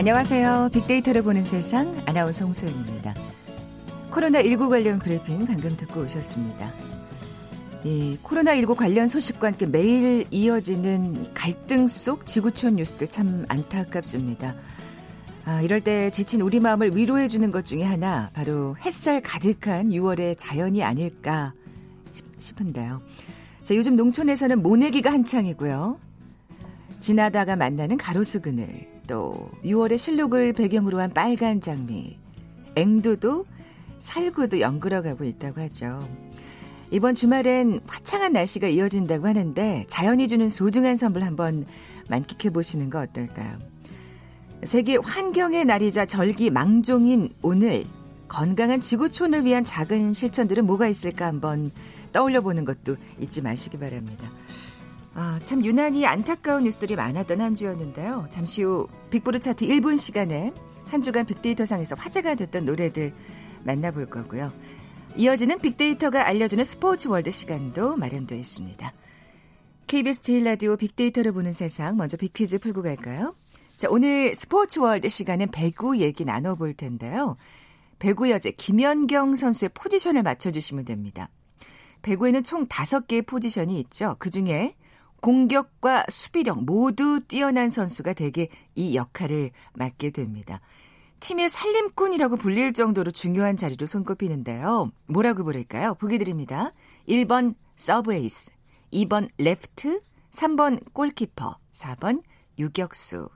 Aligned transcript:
안녕하세요. 0.00 0.70
빅데이터를 0.72 1.20
보는 1.20 1.42
세상 1.42 1.94
아나운서 2.06 2.46
홍소연입니다. 2.46 3.14
코로나19 4.10 4.70
관련 4.70 4.98
브리핑 4.98 5.44
방금 5.44 5.76
듣고 5.76 6.00
오셨습니다. 6.00 6.72
이 7.84 8.16
코로나19 8.22 8.76
관련 8.76 9.08
소식과 9.08 9.48
함께 9.48 9.66
매일 9.66 10.24
이어지는 10.30 11.34
갈등 11.34 11.86
속 11.86 12.24
지구촌 12.24 12.76
뉴스들 12.76 13.10
참 13.10 13.44
안타깝습니다. 13.48 14.54
아, 15.44 15.60
이럴 15.60 15.82
때 15.82 16.08
지친 16.08 16.40
우리 16.40 16.60
마음을 16.60 16.96
위로해주는 16.96 17.50
것 17.50 17.66
중에 17.66 17.82
하나, 17.82 18.30
바로 18.32 18.76
햇살 18.80 19.20
가득한 19.20 19.90
6월의 19.90 20.36
자연이 20.38 20.82
아닐까 20.82 21.52
싶은데요. 22.38 23.02
자, 23.62 23.76
요즘 23.76 23.96
농촌에서는 23.96 24.62
모내기가 24.62 25.12
한창이고요. 25.12 26.00
지나다가 27.00 27.54
만나는 27.54 27.98
가로수 27.98 28.40
그늘, 28.40 28.88
또 29.10 29.50
6월의 29.64 29.98
실록을 29.98 30.52
배경으로 30.52 31.00
한 31.00 31.10
빨간 31.10 31.60
장미, 31.60 32.16
앵두도 32.76 33.44
살구도 33.98 34.60
연그러가고 34.60 35.24
있다고 35.24 35.60
하죠. 35.62 36.08
이번 36.92 37.14
주말엔 37.14 37.80
화창한 37.88 38.32
날씨가 38.34 38.68
이어진다고 38.68 39.26
하는데 39.26 39.84
자연이 39.88 40.28
주는 40.28 40.48
소중한 40.48 40.96
선물 40.96 41.24
한번 41.24 41.66
만끽해 42.08 42.52
보시는 42.52 42.88
거 42.88 43.00
어떨까요? 43.00 43.58
세계 44.62 44.96
환경의 44.96 45.64
날이자 45.64 46.06
절기 46.06 46.50
망종인 46.50 47.30
오늘 47.42 47.86
건강한 48.28 48.80
지구촌을 48.80 49.44
위한 49.44 49.64
작은 49.64 50.12
실천들은 50.12 50.64
뭐가 50.66 50.86
있을까 50.86 51.26
한번 51.26 51.72
떠올려 52.12 52.42
보는 52.42 52.64
것도 52.64 52.96
잊지 53.18 53.42
마시기 53.42 53.76
바랍니다. 53.76 54.28
아, 55.14 55.40
참 55.42 55.64
유난히 55.64 56.06
안타까운 56.06 56.64
뉴스들이 56.64 56.96
많았던 56.96 57.40
한 57.40 57.54
주였는데요. 57.54 58.28
잠시 58.30 58.62
후 58.62 58.88
빅보드 59.10 59.38
차트 59.40 59.66
1분 59.66 59.98
시간에 59.98 60.52
한 60.86 61.02
주간 61.02 61.26
빅데이터상에서 61.26 61.96
화제가 61.96 62.34
됐던 62.36 62.64
노래들 62.64 63.12
만나볼 63.64 64.06
거고요. 64.06 64.52
이어지는 65.16 65.58
빅데이터가 65.58 66.26
알려주는 66.26 66.62
스포츠 66.62 67.08
월드 67.08 67.30
시간도 67.30 67.96
마련되어 67.96 68.38
있습니다. 68.38 68.92
KBS 69.88 70.20
제일 70.20 70.44
라디오 70.44 70.76
빅데이터를 70.76 71.32
보는 71.32 71.52
세상 71.52 71.96
먼저 71.96 72.16
빅퀴즈 72.16 72.58
풀고 72.58 72.82
갈까요? 72.82 73.34
자, 73.76 73.88
오늘 73.90 74.34
스포츠 74.34 74.78
월드 74.78 75.08
시간은 75.08 75.48
배구 75.50 75.98
얘기 75.98 76.24
나눠볼 76.24 76.74
텐데요. 76.74 77.36
배구 77.98 78.30
여제 78.30 78.52
김연경 78.52 79.34
선수의 79.34 79.70
포지션을 79.74 80.22
맞춰주시면 80.22 80.84
됩니다. 80.84 81.28
배구에는 82.02 82.44
총 82.44 82.66
5개의 82.66 83.26
포지션이 83.26 83.78
있죠. 83.80 84.16
그 84.18 84.30
중에 84.30 84.76
공격과 85.20 86.04
수비력 86.08 86.64
모두 86.64 87.20
뛰어난 87.26 87.70
선수가 87.70 88.14
되게 88.14 88.48
이 88.74 88.96
역할을 88.96 89.50
맡게 89.74 90.10
됩니다. 90.10 90.60
팀의 91.20 91.50
살림꾼이라고 91.50 92.36
불릴 92.36 92.72
정도로 92.72 93.10
중요한 93.10 93.56
자리로 93.56 93.86
손꼽히는데요. 93.86 94.90
뭐라고 95.06 95.44
부를까요? 95.44 95.94
보기 95.94 96.18
드립니다. 96.18 96.72
1번 97.08 97.54
서브 97.76 98.14
에이스, 98.14 98.50
2번 98.92 99.28
레프트, 99.38 100.00
3번 100.30 100.82
골키퍼, 100.92 101.58
4번 101.72 102.22
유격수. 102.58 103.28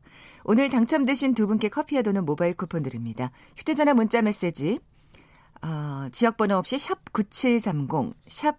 오늘 0.44 0.68
당첨되신 0.68 1.34
두 1.34 1.46
분께 1.46 1.68
커피와 1.68 2.02
도는 2.02 2.24
모바일 2.24 2.54
쿠폰 2.54 2.82
드립니다. 2.82 3.30
휴대전화 3.56 3.94
문자 3.94 4.20
메시지 4.22 4.78
어, 5.62 6.08
지역번호 6.12 6.56
없이 6.56 6.78
샵 6.78 7.12
9730, 7.12 8.14
샵 8.28 8.58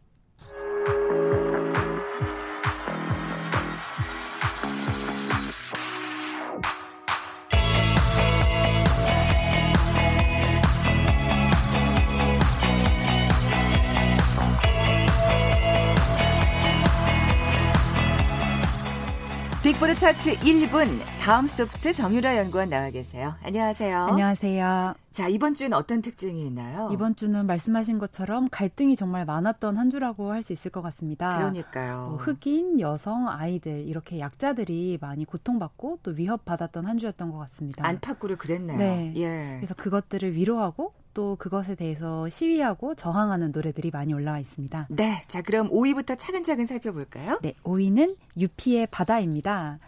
빅보드 19.71 19.95
차트 19.95 20.35
1분 20.39 20.99
다음 21.21 21.47
소프트 21.47 21.93
정유라 21.93 22.35
연구원 22.37 22.69
나와 22.69 22.89
계세요. 22.89 23.35
안녕하세요. 23.41 23.97
안녕하세요. 23.97 24.95
자 25.11 25.27
이번 25.29 25.53
주는 25.53 25.71
어떤 25.77 26.01
특징이 26.01 26.45
있나요? 26.45 26.89
이번 26.91 27.15
주는 27.15 27.45
말씀하신 27.45 27.97
것처럼 27.97 28.49
갈등이 28.51 28.97
정말 28.97 29.23
많았던 29.23 29.77
한 29.77 29.89
주라고 29.89 30.33
할 30.33 30.43
수 30.43 30.51
있을 30.51 30.71
것 30.71 30.81
같습니다. 30.81 31.37
그러니까요. 31.37 32.07
뭐 32.09 32.17
흑인, 32.17 32.81
여성, 32.81 33.29
아이들 33.29 33.87
이렇게 33.87 34.19
약자들이 34.19 34.97
많이 34.99 35.23
고통받고 35.23 35.99
또 36.03 36.11
위협받았던 36.11 36.85
한 36.85 36.97
주였던 36.97 37.31
것 37.31 37.37
같습니다. 37.37 37.87
안팎으로 37.87 38.35
그랬네요. 38.35 38.77
네. 38.77 39.13
예. 39.15 39.55
그래서 39.59 39.73
그것들을 39.75 40.35
위로하고 40.35 40.93
또 41.13 41.35
그것에 41.37 41.75
대해서 41.75 42.29
시위하고 42.29 42.95
저항하는 42.95 43.51
노래들이 43.51 43.91
많이 43.91 44.13
올라와 44.13 44.39
있습니다. 44.39 44.87
네. 44.89 45.21
자, 45.27 45.41
그럼 45.41 45.69
5위부터 45.69 46.17
차근차근 46.17 46.65
살펴볼까요? 46.65 47.39
네. 47.41 47.53
5위는 47.63 48.15
유피의 48.37 48.87
바다입니다. 48.87 49.79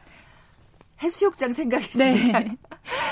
해수욕장 1.02 1.54
생각이 1.54 1.98
네. 1.98 2.56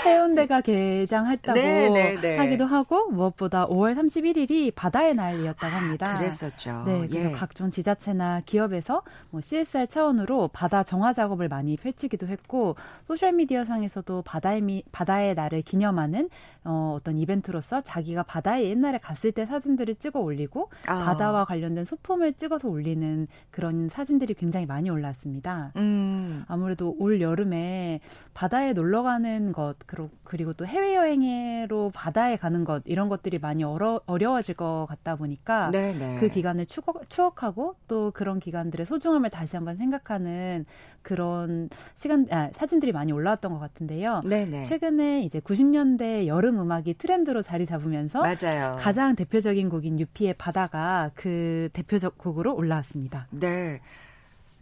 해운대가 0.06 0.62
개장했다고 0.62 1.60
네, 1.60 1.90
네, 1.90 2.20
네. 2.20 2.38
하기도 2.38 2.66
하고 2.66 3.10
무엇보다 3.10 3.68
5월 3.68 3.96
31일이 3.96 4.74
바다의 4.74 5.16
날이었다고 5.16 5.76
합니다. 5.76 6.14
아, 6.14 6.18
그랬었죠. 6.18 6.84
네, 6.86 7.08
그래서 7.08 7.30
예. 7.30 7.32
각종 7.32 7.72
지자체나 7.72 8.42
기업에서 8.46 9.04
뭐 9.30 9.42
CSR 9.42 9.88
차원으로 9.88 10.50
바다 10.50 10.84
정화 10.84 11.14
작업을 11.14 11.48
많이 11.50 11.76
펼치기도 11.76 12.28
했고 12.28 12.76
소셜 13.08 13.34
미디어 13.34 13.66
상에서도 13.66 14.22
바다의 14.24 14.62
미, 14.62 14.84
바다의 14.92 15.36
날을 15.36 15.62
기념하는 15.62 16.30
어, 16.64 16.96
어떤 16.98 17.18
이벤트로서 17.18 17.82
자기가 17.82 18.24
바다에 18.24 18.70
옛날에 18.70 19.00
갔을 19.00 19.32
때 19.32 19.46
사진들을 19.46 19.96
찍어 19.96 20.20
올리고 20.20 20.70
아. 20.88 21.04
바다와 21.04 21.46
관련된 21.46 21.86
소품을 21.86 22.34
찍어서 22.34 22.68
올리는 22.68 23.28
그런 23.50 23.90
사진들이 23.90 24.36
굉장히 24.36 24.66
많이 24.66 24.90
올랐습니다. 24.90 25.72
음. 25.76 26.46
아무래도 26.48 26.96
올 27.00 27.20
여름에 27.22 28.00
바다에 28.34 28.74
놀러 28.74 29.04
가는 29.04 29.52
것 29.52 29.76
그리고 30.24 30.54
또 30.54 30.66
해외 30.66 30.96
여행으로 30.96 31.92
바다에 31.94 32.38
가는 32.38 32.64
것 32.64 32.82
이런 32.86 33.10
것들이 33.10 33.40
많이 33.42 33.64
어려, 33.64 34.02
어려워질 34.06 34.56
것 34.56 34.86
같다 34.88 35.16
보니까 35.16 35.72
네네. 35.72 35.98
네. 35.98 36.20
그 36.20 36.30
기간을 36.30 36.66
추억, 36.66 37.10
추억하고 37.10 37.76
또 37.88 38.12
그런 38.12 38.40
기간들의 38.40 38.86
소중함을 38.86 39.30
다시 39.30 39.56
한번 39.56 39.78
생각하는 39.78 40.66
그런 41.02 41.70
시간 41.96 42.28
아, 42.32 42.50
사진들이 42.54 42.92
많이 42.92 43.12
올라왔던 43.12 43.52
것 43.52 43.60
같은데요. 43.60 44.22
네네. 44.24 44.46
네. 44.46 44.66
최근에 44.66 45.22
이제 45.24 45.40
90년대 45.40 46.28
여름 46.28 46.60
음악이 46.60 46.94
트렌드로 46.96 47.42
자리 47.42 47.66
잡으면서 47.66 48.22
맞아요. 48.22 48.76
가장 48.78 49.16
대표적인 49.16 49.70
곡인 49.70 50.00
유피의 50.00 50.36
바다가 50.36 51.12
그 51.16 51.70
대표적 51.74 52.18
곡으로 52.18 52.56
올라왔습니다. 52.56 53.28
네. 53.32 53.82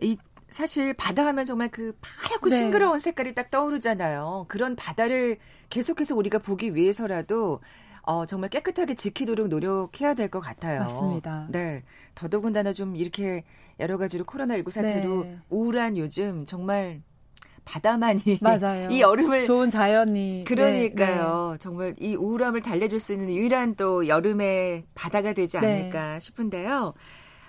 이 0.02 0.18
사실 0.52 0.94
바다 0.94 1.26
하면 1.28 1.46
정말 1.46 1.70
그 1.70 1.96
파랗고 2.02 2.50
네. 2.50 2.56
싱그러운 2.58 3.00
색깔이 3.00 3.34
딱 3.36 3.50
떠오르잖아요. 3.52 4.46
그런 4.48 4.76
바다를 4.76 5.38
계속해서 5.70 6.16
우리가 6.16 6.40
보기 6.40 6.76
위해서라도 6.76 7.62
어, 8.04 8.26
정말 8.26 8.50
깨끗하게 8.50 8.96
지키도록 8.96 9.50
노력해야 9.50 10.14
될 10.16 10.30
것 10.30 10.40
같아요. 10.40 10.80
맞습니다. 10.82 11.48
네. 11.50 11.84
더더군다나 12.16 12.74
좀 12.74 12.96
이렇게 12.96 13.44
여러 13.80 13.98
가지로 13.98 14.26
코로나19 14.26 14.72
사태로 14.72 15.24
네. 15.24 15.38
우울한 15.50 15.98
요즘 15.98 16.46
정말 16.46 17.02
바다만이 17.66 18.40
맞아요. 18.42 18.88
이 18.92 19.02
여름을 19.02 19.46
좋은 19.46 19.70
자연이 19.70 20.44
그러니까요. 20.48 21.50
네, 21.50 21.52
네. 21.54 21.58
정말 21.60 21.96
이 22.00 22.16
우울함을 22.16 22.62
달래줄 22.64 23.00
수 23.00 23.14
있는 23.14 23.30
유일한 23.30 23.76
또 23.76 24.08
여름의 24.08 24.86
바다가 24.96 25.34
되지 25.34 25.60
네. 25.60 25.82
않을까 25.82 26.18
싶은데요. 26.18 26.94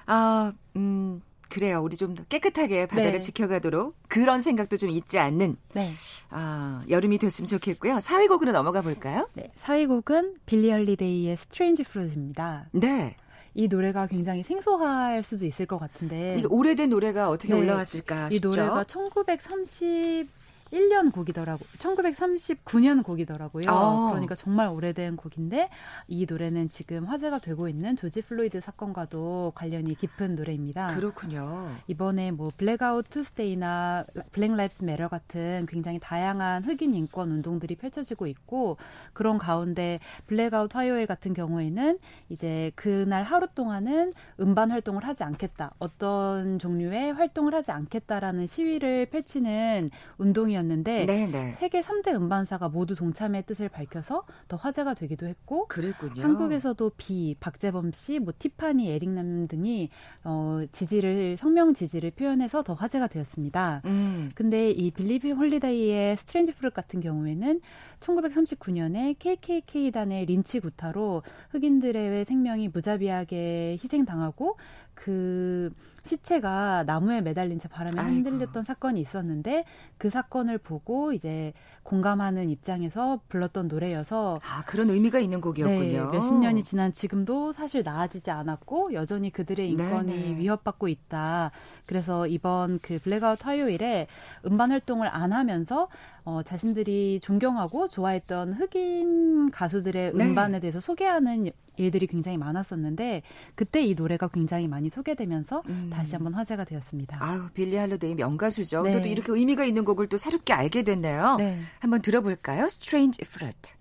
아, 0.07 0.53
음, 0.77 1.23
그래요. 1.51 1.83
우리 1.83 1.97
좀더 1.97 2.25
깨끗하게 2.25 2.87
바다를 2.87 3.13
네. 3.13 3.19
지켜가도록 3.19 3.95
그런 4.09 4.41
생각도 4.41 4.77
좀 4.77 4.89
잊지 4.89 5.19
않는 5.19 5.57
네. 5.75 5.93
아, 6.31 6.83
여름이 6.89 7.19
됐으면 7.19 7.47
좋겠고요. 7.47 7.97
4위 7.97 8.29
곡으로 8.29 8.53
넘어가 8.53 8.81
볼까요? 8.81 9.29
네. 9.35 9.53
4위 9.59 9.89
곡은 9.89 10.37
빌리 10.47 10.71
헐리데이의 10.71 11.37
스트레인지 11.37 11.85
프루트입니다. 11.85 12.69
네. 12.73 13.17
이 13.55 13.67
노래가 13.67 14.07
굉장히 14.07 14.45
생소할 14.45 15.23
수도 15.25 15.45
있을 15.45 15.67
것 15.67 15.77
같은데 15.79 16.43
오래된 16.49 16.89
노래가 16.91 17.29
어떻게 17.29 17.53
네. 17.53 17.59
올라왔을까 17.59 18.31
싶죠. 18.31 18.49
이 18.49 18.51
노래가 18.51 18.85
1930 18.85 20.29
1년 20.73 21.13
곡이더라고. 21.13 21.59
1939년 21.79 23.03
곡이더라고요. 23.03 23.65
어. 23.69 24.11
그러니까 24.11 24.35
정말 24.35 24.69
오래된 24.69 25.17
곡인데 25.17 25.69
이 26.09 26.27
노래는 26.29 26.69
지금 26.69 27.05
화제가 27.05 27.39
되고 27.41 27.69
있는 27.69 27.97
조지 27.97 28.23
플로이드 28.23 28.61
사건과도 28.61 29.53
관련이 29.55 29.95
깊은 29.95 30.37
노래입니다. 30.37 30.95
그렇군요. 30.95 31.71
이번에 31.87 32.31
뭐 32.31 32.51
Blackout 32.57 33.09
Tuesday나 33.11 34.05
Black 34.33 34.55
Lives 34.55 34.85
Matter 34.85 35.09
같은 35.09 35.67
굉장히 35.69 35.99
다양한 35.99 36.65
흑인 36.65 36.95
인권 36.95 37.31
운동들이 37.31 37.77
펼쳐지고 37.77 38.27
있고 38.27 38.77
그런 39.13 39.39
가운데 39.39 39.99
블랙아웃 40.27 40.75
화요일 40.75 41.07
같은 41.07 41.35
경우에는 41.35 41.99
이제 42.29 42.73
그날 42.75 43.25
하루 43.25 43.49
동안은 43.55 44.13
음반 44.41 44.71
활동을 44.71 45.05
하지 45.05 45.25
않겠다. 45.25 45.73
어떤 45.79 46.59
종류의 46.59 47.13
활동을 47.13 47.55
하지 47.55 47.73
않겠다라는 47.73 48.47
시위를 48.47 49.07
펼치는 49.07 49.91
운동이었는데 50.19 51.07
네네. 51.07 51.27
네. 51.31 51.55
세계 51.55 51.81
3대 51.81 52.15
음반사가 52.15 52.69
모두 52.69 52.95
동참의 52.95 53.45
뜻을 53.45 53.69
밝혀서 53.69 54.25
더 54.49 54.57
화제가 54.57 54.95
되기도 54.95 55.27
했고 55.27 55.67
그랬군요. 55.69 56.23
한국에서도 56.23 56.93
비, 56.97 57.37
박재범 57.41 57.93
씨, 57.93 58.19
뭐 58.19 58.33
티파니, 58.39 58.91
에릭남 58.91 59.49
등이 59.49 59.91
어 60.25 60.63
지지를 60.73 61.37
성명 61.37 61.75
지지를 61.75 62.11
표현해서 62.13 62.63
더 62.63 62.75
화제가 62.75 63.09
되었습니다. 63.09 63.83
음. 63.87 64.31
근데 64.35 64.71
이 64.71 64.91
빌리 64.91 65.33
홀리데이의 65.33 66.17
Strange 66.17 66.53
Fruit 66.53 66.75
같은 66.75 67.01
경우에는 67.01 67.61
1939년에 68.01 69.17
KKK단의 69.19 70.27
린치 70.27 70.61
구타로 70.61 71.23
흑인들의 71.51 72.25
생명이 72.25 72.69
무자비하게 72.69 73.79
희생당하고 73.83 74.57
그 75.01 75.73
시체가 76.03 76.85
나무에 76.85 77.23
매달린 77.23 77.59
채 77.59 77.69
바람에 77.69 78.01
흔들렸던 78.01 78.65
사건이 78.65 79.01
있었는데 79.01 79.65
그 79.97 80.11
사건을 80.11 80.59
보고 80.59 81.13
이제 81.13 81.53
공감하는 81.83 82.51
입장에서 82.51 83.21
불렀던 83.29 83.69
노래여서 83.69 84.39
아 84.45 84.63
그런 84.65 84.91
의미가 84.91 85.19
있는 85.19 85.41
곡이었군요. 85.41 86.11
네, 86.11 86.13
몇십 86.13 86.35
년이 86.35 86.63
지난 86.63 86.93
지금도 86.93 87.53
사실 87.53 87.83
나아지지 87.83 88.31
않았고 88.31 88.93
여전히 88.93 89.31
그들의 89.31 89.69
인권이 89.71 90.13
네네. 90.13 90.39
위협받고 90.39 90.89
있다. 90.89 91.51
그래서 91.87 92.27
이번 92.27 92.79
그 92.81 92.99
블랙아웃 92.99 93.45
화요일에 93.45 94.07
음반 94.47 94.71
활동을 94.71 95.09
안 95.09 95.33
하면서 95.33 95.89
어, 96.25 96.43
자신들이 96.43 97.21
존경하고 97.23 97.89
좋아했던 97.89 98.53
흑인 98.53 99.51
가수들의 99.51 100.13
네. 100.15 100.25
음반에 100.25 100.61
대해서 100.61 100.79
소개하는 100.79 101.51
일들이 101.77 102.07
굉장히 102.07 102.37
많았었는데 102.37 103.23
그때 103.55 103.83
이 103.83 103.95
노래가 103.95 104.29
굉장히 104.29 104.69
많이 104.69 104.91
소개되면서 104.91 105.63
음. 105.69 105.91
다시 105.93 106.15
한번 106.15 106.35
화제가 106.35 106.65
되었습니다. 106.65 107.19
아유 107.21 107.49
빌리 107.55 107.77
홀리데이 107.77 108.15
명가수죠. 108.17 108.83
네. 108.83 109.01
또 109.01 109.09
이렇게 109.09 109.33
의미가 109.33 109.65
있는 109.65 109.85
곡을 109.85 110.09
또 110.09 110.19
새롭게 110.19 110.53
알게 110.53 110.83
됐네요. 110.83 111.37
네. 111.39 111.59
한번 111.80 112.02
들어볼까요? 112.02 112.66
Strange 112.66 113.24
Fruit. 113.26 113.74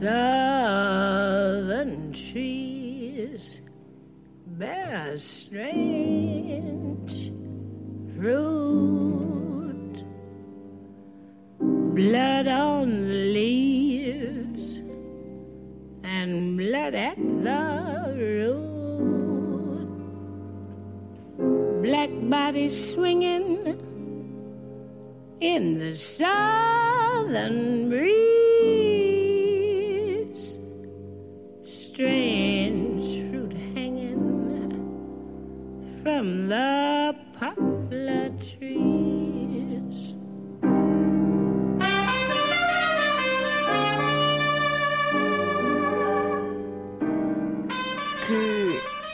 Southern 0.00 0.92
trees 2.12 3.60
bear 4.46 5.16
strange 5.16 5.72
fruit, 8.16 10.04
blood 11.58 12.46
on 12.48 13.02
the 13.02 13.32
leaves. 13.32 13.74
and 16.24 16.56
blood 16.56 16.94
at 16.94 17.16
the 17.16 18.14
root. 18.16 19.88
Black 21.82 22.10
bodies 22.30 22.92
swinging 22.92 23.76
in 25.41 25.77
the 25.79 25.95
southern 25.95 27.89
breeze. 27.89 28.09
Strange 31.63 33.29
fruit 33.29 33.53
hanging 33.73 34.19
from 36.03 36.49
the 36.49 37.15
poplar 37.39 38.29
trees. 38.39 39.38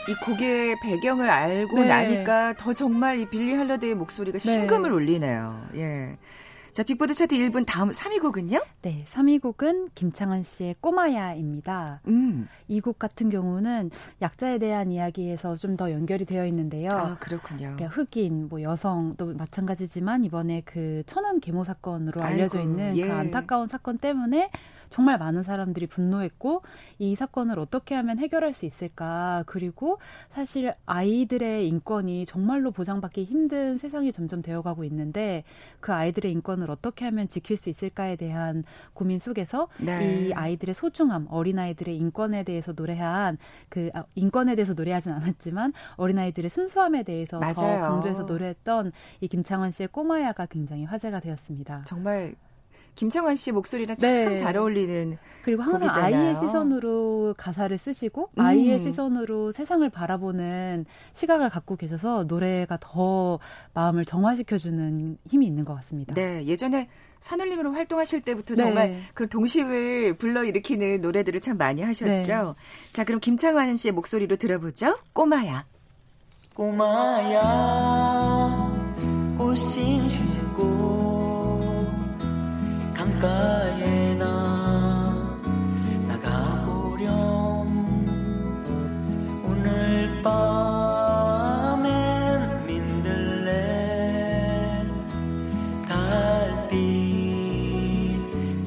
이 0.08 0.14
곡의 0.14 0.76
배경을 0.82 1.28
알고 1.28 1.80
네. 1.80 1.86
나니까 1.88 2.54
더 2.56 2.72
정말 2.72 3.18
이 3.18 3.28
빌리 3.28 3.54
할러데의 3.54 3.94
목소리가 3.94 4.38
네. 4.38 4.44
심금을 4.44 4.90
네. 4.90 4.94
울리네요. 4.96 5.68
예. 5.76 6.16
자, 6.72 6.82
빅보드 6.82 7.14
차트 7.14 7.34
1분 7.36 7.64
다음 7.66 7.90
3위 7.90 8.20
곡은요? 8.20 8.60
네, 8.82 9.02
3위 9.08 9.40
곡은 9.40 9.88
김창완 9.94 10.42
씨의 10.42 10.74
꼬마야입니다. 10.82 12.02
음. 12.06 12.48
이 12.68 12.80
곡 12.82 12.98
같은 12.98 13.30
경우는 13.30 13.90
약자에 14.20 14.58
대한 14.58 14.90
이야기에서 14.90 15.56
좀 15.56 15.76
더 15.78 15.90
연결이 15.90 16.26
되어 16.26 16.44
있는데요. 16.46 16.88
아, 16.92 17.16
그렇군요. 17.18 17.74
그러니까 17.76 17.86
흑인, 17.86 18.48
뭐 18.50 18.60
여성도 18.62 19.32
마찬가지지만 19.34 20.24
이번에 20.24 20.62
그 20.66 21.02
천안 21.06 21.40
계모 21.40 21.64
사건으로 21.64 22.22
알려져 22.22 22.58
아이고, 22.58 22.70
있는 22.70 22.92
그 22.92 22.98
예. 22.98 23.06
그 23.06 23.12
안타까운 23.12 23.68
사건 23.68 23.96
때문에 23.98 24.50
정말 24.88 25.18
많은 25.18 25.42
사람들이 25.42 25.86
분노했고 25.86 26.62
이 26.98 27.14
사건을 27.14 27.58
어떻게 27.58 27.94
하면 27.94 28.18
해결할 28.18 28.54
수 28.54 28.66
있을까 28.66 29.44
그리고 29.46 29.98
사실 30.30 30.74
아이들의 30.86 31.66
인권이 31.68 32.26
정말로 32.26 32.70
보장받기 32.70 33.24
힘든 33.24 33.78
세상이 33.78 34.12
점점 34.12 34.42
되어가고 34.42 34.84
있는데 34.84 35.44
그 35.80 35.92
아이들의 35.92 36.30
인권을 36.32 36.70
어떻게 36.70 37.04
하면 37.04 37.28
지킬 37.28 37.56
수 37.56 37.68
있을까에 37.68 38.16
대한 38.16 38.64
고민 38.94 39.18
속에서 39.18 39.68
네. 39.78 40.28
이 40.28 40.32
아이들의 40.32 40.74
소중함 40.74 41.26
어린 41.30 41.58
아이들의 41.58 41.96
인권에 41.96 42.44
대해서 42.44 42.72
노래한 42.72 43.38
그 43.68 43.90
아, 43.94 44.04
인권에 44.14 44.54
대해서 44.54 44.74
노래하진 44.74 45.12
않았지만 45.12 45.72
어린 45.96 46.18
아이들의 46.18 46.50
순수함에 46.50 47.02
대해서 47.02 47.38
맞아요. 47.38 47.54
더 47.54 47.80
강조해서 47.80 48.22
노래했던 48.22 48.92
이 49.20 49.28
김창원 49.28 49.70
씨의 49.70 49.88
꼬마야가 49.88 50.46
굉장히 50.46 50.84
화제가 50.84 51.20
되었습니다. 51.20 51.82
정말 51.84 52.34
김창완 52.96 53.36
씨 53.36 53.52
목소리랑 53.52 53.96
참잘 53.96 54.54
네. 54.54 54.58
어울리는 54.58 55.18
그리고 55.42 55.62
항상 55.62 55.82
곡이잖아요. 55.82 56.16
아이의 56.16 56.36
시선으로 56.36 57.34
가사를 57.36 57.76
쓰시고 57.78 58.30
음. 58.36 58.40
아이의 58.42 58.80
시선으로 58.80 59.52
세상을 59.52 59.88
바라보는 59.90 60.86
시각을 61.12 61.50
갖고 61.50 61.76
계셔서 61.76 62.24
노래가 62.24 62.78
더 62.80 63.38
마음을 63.74 64.04
정화시켜주는 64.04 65.18
힘이 65.28 65.46
있는 65.46 65.64
것 65.64 65.74
같습니다. 65.76 66.14
네, 66.14 66.44
예전에 66.46 66.88
산울림으로 67.20 67.72
활동하실 67.72 68.22
때부터 68.22 68.54
네. 68.54 68.62
정말 68.62 68.96
그런 69.14 69.28
동심을 69.28 70.16
불러일으키는 70.16 71.02
노래들을 71.02 71.40
참 71.40 71.58
많이 71.58 71.82
하셨죠. 71.82 72.06
네. 72.08 72.54
자, 72.92 73.04
그럼 73.04 73.20
김창완 73.20 73.76
씨의 73.76 73.92
목소리로 73.92 74.36
들어보죠. 74.36 74.96
꼬마야. 75.12 75.66
꼬마야, 76.54 77.44
꽃싱싱고 79.36 81.05
강가에 83.26 84.14
나 84.14 85.12
나가보렴. 86.06 87.06
오늘 89.44 90.22
밤엔 90.22 91.82
민들레 92.66 93.50
달빛 95.88 96.76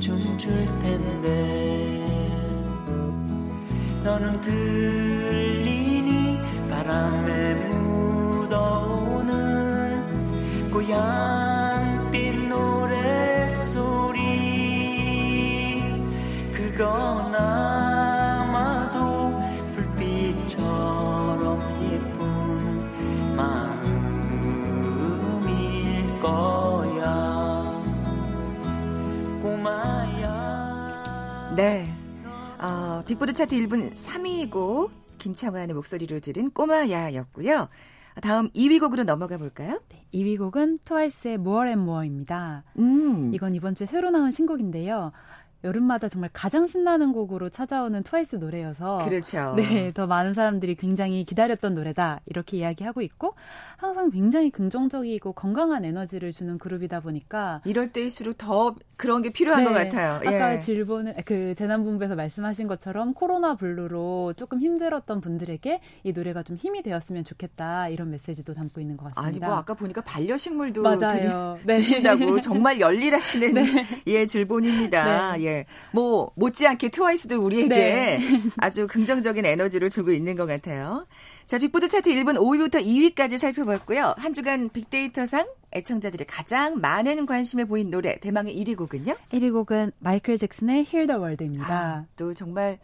춤출 0.02 0.54
텐데. 0.82 2.28
너는 4.04 4.42
들 4.42 4.89
어, 33.30 33.32
빅보드 33.32 33.34
차트 33.34 33.56
1분 33.56 33.94
3위고 33.94 34.90
김창완의 35.20 35.76
목소리로 35.76 36.20
들은 36.20 36.50
꼬마야였고요. 36.50 37.70
다음 38.22 38.50
2위 38.52 38.80
곡으로 38.80 39.04
넘어가 39.04 39.38
볼까요? 39.38 39.82
네, 39.90 40.06
2위 40.14 40.38
곡은 40.38 40.80
트와이스의 40.84 41.36
More 41.36 41.70
and 41.70 41.84
More입니다. 41.84 42.64
음. 42.80 43.32
이건 43.34 43.54
이번 43.54 43.76
주에 43.76 43.86
새로 43.86 44.10
나온 44.10 44.32
신곡인데요. 44.32 45.12
여름마다 45.64 46.08
정말 46.08 46.30
가장 46.32 46.68
신나는 46.68 47.12
곡으로 47.12 47.50
찾아오는 47.50 48.02
트와이스 48.04 48.38
노래여서 48.38 49.04
그렇죠. 49.06 49.54
네, 49.58 49.92
더 49.94 50.08
많은 50.08 50.34
사람들이 50.34 50.76
굉장히 50.76 51.24
기다렸던 51.24 51.76
노래다 51.76 52.22
이렇게 52.26 52.58
이야기하고 52.58 53.02
있고 53.02 53.36
항상 53.78 54.10
굉장히 54.10 54.50
긍정적이고 54.52 55.34
건강한 55.34 55.84
에너지를 55.84 56.32
주는 56.32 56.58
그룹이다 56.58 57.02
보니까 57.02 57.62
이럴 57.66 57.92
때일수록 57.92 58.38
더 58.38 58.76
그런 58.96 59.22
게 59.22 59.32
필요한 59.32 59.64
네, 59.64 59.70
것 59.70 59.74
같아요. 59.74 60.16
아까 60.16 60.56
예. 60.56 60.60
질본은 60.60 61.14
그 61.26 61.56
재난본부에서 61.56 62.16
말씀하신 62.16 62.68
것처럼 62.68 63.14
코로나 63.14 63.56
블루로 63.56 64.34
조금 64.36 64.60
힘들었던 64.62 65.22
분들에게 65.22 65.82
이 66.04 66.12
노래가 66.12 66.44
좀 66.44 66.56
힘이 66.58 66.84
되었으면 66.84 67.24
좋겠다 67.24 67.88
이런 67.90 68.12
메시지도 68.12 68.54
담고 68.54 68.82
있는 68.82 68.98
것 68.98 69.14
같습니다. 69.14 69.28
아니 69.28 69.40
뭐 69.40 69.58
아까 69.58 69.74
보니까 69.74 70.02
반려식물도 70.02 70.84
맞아요. 70.84 71.58
드리, 71.62 71.68
네. 71.68 71.76
주신다고 71.76 72.40
정말 72.40 72.80
열일하시는 72.80 73.54
네. 73.56 73.86
예 74.08 74.26
질본입니다. 74.26 75.38
네. 75.38 75.44
예, 75.44 75.49
뭐 75.92 76.32
못지않게 76.36 76.90
트와이스도 76.90 77.42
우리에게 77.42 77.68
네. 77.68 78.20
아주 78.58 78.88
긍정적인 78.88 79.46
에너지를 79.46 79.90
주고 79.90 80.12
있는 80.12 80.36
것 80.36 80.46
같아요. 80.46 81.06
자, 81.46 81.58
빅보드 81.58 81.88
차트 81.88 82.12
1분 82.12 82.38
5위부터 82.38 82.86
2위까지 82.86 83.38
살펴봤고요. 83.38 84.14
한 84.18 84.34
주간 84.34 84.70
빅데이터상 84.70 85.48
애청자들이 85.72 86.26
가장 86.26 86.80
많은 86.80 87.26
관심을 87.26 87.66
보인 87.66 87.90
노래 87.90 88.20
대망의 88.20 88.56
1위 88.56 88.78
곡은요? 88.78 89.16
1위 89.32 89.52
곡은 89.54 89.92
마이클 90.00 90.38
잭슨의 90.38 90.86
Heal 90.92 91.08
the 91.08 91.20
World입니다. 91.20 91.74
아, 91.74 92.06
또 92.16 92.34
정말 92.34 92.78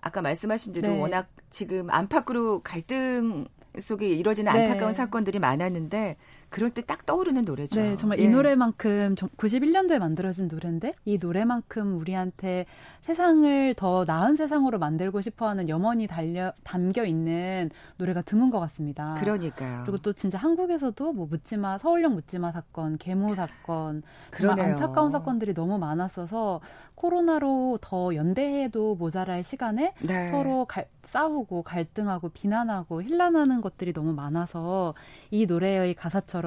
아까 0.00 0.22
말씀하신 0.22 0.72
대로 0.72 0.88
네. 0.88 0.98
워낙 0.98 1.28
지금 1.50 1.90
안팎으로 1.90 2.62
갈등 2.62 3.46
속에 3.78 4.08
이뤄지는 4.08 4.52
네. 4.52 4.66
안타까운 4.66 4.92
사건들이 4.92 5.38
많았는데 5.38 6.16
그럴 6.50 6.68
때 6.70 6.82
딱 6.90 7.06
떠오르는 7.06 7.44
노래죠. 7.44 7.80
네, 7.80 7.94
정말 7.94 8.18
예. 8.18 8.24
이 8.24 8.28
노래만큼 8.28 9.14
91년도에 9.14 10.00
만들어진 10.00 10.48
노래인데 10.48 10.94
이 11.04 11.18
노래만큼 11.18 11.96
우리한테 11.98 12.66
세상을 13.02 13.74
더 13.74 14.04
나은 14.04 14.34
세상으로 14.34 14.80
만들고 14.80 15.20
싶어하는 15.20 15.68
염원이 15.68 16.08
달려 16.08 16.52
담겨 16.64 17.04
있는 17.04 17.70
노래가 17.96 18.22
드문 18.22 18.50
것 18.50 18.58
같습니다. 18.58 19.14
그러니까요. 19.20 19.82
그리고 19.82 19.98
또 19.98 20.12
진짜 20.12 20.36
한국에서도 20.36 21.12
뭐 21.12 21.28
묻지마 21.30 21.78
서울역 21.78 22.12
묻지마 22.12 22.50
사건, 22.50 22.98
계모 22.98 23.36
사건, 23.36 24.02
그런 24.30 24.58
안타까운 24.58 25.12
사건들이 25.12 25.54
너무 25.54 25.78
많았어서 25.78 26.60
코로나로 26.96 27.78
더 27.80 28.14
연대해도 28.16 28.96
모자랄 28.96 29.44
시간에 29.44 29.94
네. 30.02 30.28
서로 30.30 30.64
갈, 30.66 30.86
싸우고 31.04 31.62
갈등하고 31.62 32.30
비난하고 32.30 33.02
힐난하는 33.02 33.60
것들이 33.60 33.92
너무 33.92 34.12
많아서 34.12 34.94
이 35.30 35.46
노래의 35.46 35.94
가사처럼 35.94 36.39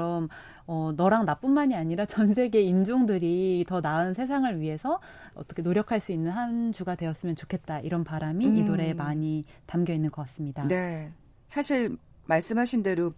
어, 0.66 0.94
너랑 0.96 1.26
나뿐만이 1.26 1.76
아니라 1.76 2.06
전 2.06 2.34
세계 2.34 2.62
인종들이 2.62 3.66
더 3.68 3.82
나은 3.82 4.14
세상을 4.14 4.60
위해서 4.60 5.00
어떻게 5.34 5.62
노력할 5.62 6.00
수 6.00 6.12
있는 6.12 6.32
한 6.32 6.72
주가 6.72 6.96
되었으면 6.96 7.36
좋겠다 7.36 7.80
이런 7.80 8.04
바람이 8.04 8.46
음. 8.46 8.56
이 8.56 8.64
노래에 8.64 8.94
많이 8.94 9.44
담겨 9.66 9.94
있는 9.94 10.10
것 10.10 10.22
같습니다. 10.24 10.68
네, 10.68 11.12
사실 11.48 11.98
말씀하신 12.26 12.84
대로 12.84 13.14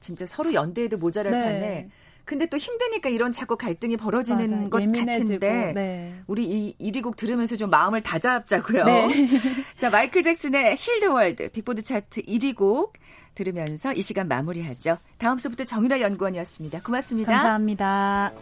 진짜 0.00 0.26
서로 0.26 0.52
연대해도 0.52 0.98
모자랄 0.98 1.32
네. 1.32 1.42
판에 1.42 1.88
근데 2.28 2.44
또 2.44 2.58
힘드니까 2.58 3.08
이런 3.08 3.32
자꾸 3.32 3.56
갈등이 3.56 3.96
벌어지는 3.96 4.50
맞아, 4.50 4.68
것 4.68 4.82
예민해지고, 4.82 5.40
같은데 5.40 5.72
네. 5.72 6.14
우리 6.26 6.44
이 6.44 6.76
1위 6.78 7.02
곡 7.02 7.16
들으면서 7.16 7.56
좀 7.56 7.70
마음을 7.70 8.02
다잡자고요. 8.02 8.84
네. 8.84 9.08
자 9.78 9.88
마이클 9.88 10.22
잭슨의 10.22 10.76
Heal 10.76 10.93
the 10.93 11.06
World 11.06 11.50
빅보드 11.50 11.82
차트 11.82 12.20
1위 12.22 12.54
곡 12.54 12.92
들으면서 13.38 13.92
이 13.92 14.02
시간 14.02 14.26
마무리하죠. 14.26 14.98
다음 15.18 15.38
수부터 15.38 15.64
정유라 15.64 16.00
연구원이었습니다. 16.00 16.80
고맙습니다. 16.82 17.32
감사합니다. 17.32 18.32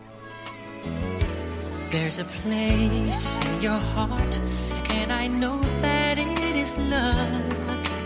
There's 1.90 2.18
a 2.18 2.24
place 2.42 3.40
in 3.46 3.62
your 3.62 3.80
heart 3.94 4.40
and 4.98 5.12
I 5.12 5.28
know 5.28 5.60
that 5.82 6.18
it 6.18 6.56
is 6.56 6.76
love 6.78 7.12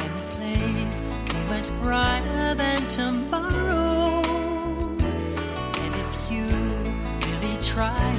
and 0.03 0.15
this 0.15 0.27
place 0.37 1.01
is 1.01 1.45
much 1.49 1.71
brighter 1.83 2.55
than 2.55 2.81
tomorrow 2.91 4.21
and 5.81 5.93
if 5.97 6.15
you 6.31 6.45
really 7.25 7.57
try 7.63 8.15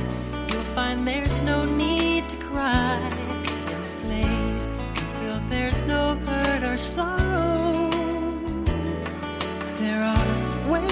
you'll 0.49 0.71
find 0.73 1.05
there's 1.07 1.41
no 1.43 1.63
need 1.65 2.27
to 2.27 2.37
cry 2.37 2.97
in 3.29 3.79
this 3.79 3.93
place 4.01 4.65
you 4.97 5.05
feel 5.19 5.37
there's 5.49 5.83
no 5.85 6.15
hurt 6.25 6.63
or 6.63 6.75
sorrow 6.77 7.30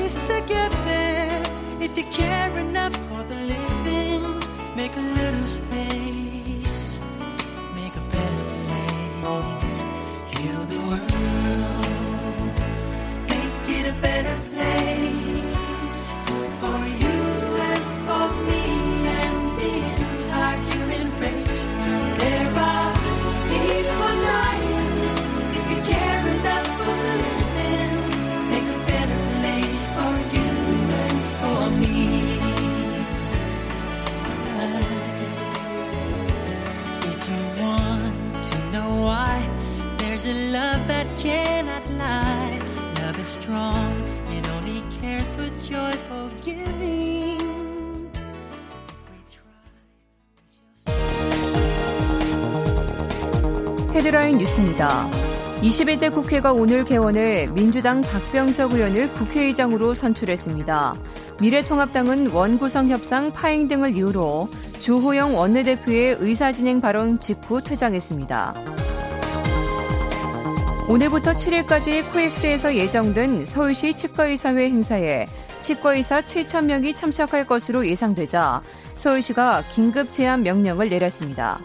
ways 0.09 0.27
to 0.27 0.41
get 0.47 0.71
there 0.85 1.41
if 1.79 1.97
you 1.97 2.03
care 2.03 2.57
enough 2.57 3.08
헤드라인 53.93 54.37
뉴스입니다. 54.37 55.09
21대 55.61 56.13
국회가 56.13 56.53
오늘 56.53 56.85
개원해 56.85 57.47
민주당 57.53 58.01
박병석 58.01 58.73
의원을 58.73 59.11
국회의장으로 59.13 59.93
선출했습니다. 59.93 60.93
미래통합당은 61.41 62.31
원구성 62.31 62.89
협상 62.89 63.31
파행 63.31 63.67
등을 63.67 63.95
이유로 63.95 64.47
주호영 64.79 65.35
원내대표의 65.35 66.17
의사진행 66.19 66.81
발언 66.81 67.19
직후 67.19 67.61
퇴장했습니다. 67.61 68.53
오늘부터 70.87 71.31
7일까지 71.33 72.13
코엑스에서 72.13 72.75
예정된 72.75 73.45
서울시 73.45 73.93
치과의사회 73.93 74.65
행사에 74.69 75.25
치과의사 75.61 76.21
7,000명이 76.21 76.95
참석할 76.95 77.45
것으로 77.45 77.85
예상되자 77.85 78.61
서울시가 78.95 79.63
긴급 79.73 80.13
제한 80.13 80.43
명령을 80.43 80.89
내렸습니다. 80.89 81.59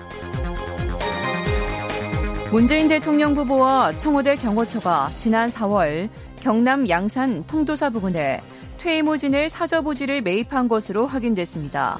문재인 2.54 2.86
대통령 2.86 3.34
후보와 3.34 3.90
청와대 3.96 4.36
경호처가 4.36 5.08
지난 5.18 5.50
4월 5.50 6.08
경남 6.40 6.88
양산 6.88 7.44
통도사 7.48 7.90
부근에 7.90 8.40
퇴임호진을 8.78 9.48
사저부지를 9.48 10.22
매입한 10.22 10.68
것으로 10.68 11.04
확인됐습니다. 11.04 11.98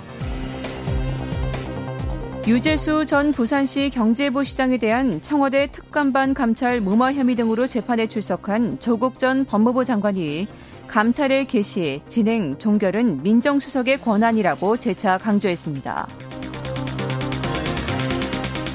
유재수 2.47 3.05
전 3.07 3.33
부산시 3.33 3.91
경제부 3.91 4.45
시장에 4.45 4.77
대한 4.77 5.21
청와대 5.21 5.67
특감반 5.67 6.35
감찰 6.35 6.81
무마 6.81 7.13
혐의 7.13 7.35
등으로 7.35 7.67
재판에 7.67 8.07
출석한 8.07 8.79
조국 8.79 9.19
전 9.19 9.45
법무부 9.45 9.85
장관이 9.85 10.47
감찰의 10.87 11.49
개시, 11.49 12.01
진행, 12.07 12.57
종결은 12.59 13.25
민정수석의 13.25 14.03
권한이라고 14.03 14.77
재차 14.77 15.19
강조했습니다. 15.19 16.24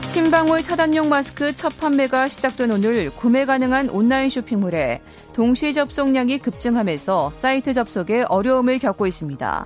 침방울 0.10 0.64
차단용 0.64 1.08
마스크 1.08 1.54
첫 1.54 1.78
판매가 1.78 2.30
시작된 2.30 2.72
오늘 2.72 3.12
구매 3.12 3.46
가능한 3.46 3.90
온라인 3.90 4.28
쇼핑몰에 4.28 5.02
동시 5.34 5.72
접속량이 5.72 6.40
급증하면서 6.40 7.34
사이트 7.36 7.74
접속에 7.74 8.26
어려움을 8.28 8.80
겪고 8.80 9.06
있습니다. 9.06 9.64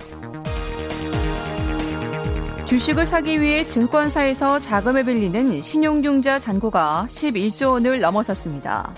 주식을 2.66 3.06
사기 3.06 3.40
위해 3.40 3.64
증권사에서 3.64 4.58
자금을 4.58 5.04
빌리는 5.04 5.62
신용융자 5.62 6.38
잔고가 6.38 7.06
11조 7.08 7.70
원을 7.70 8.00
넘어섰습니다. 8.00 8.92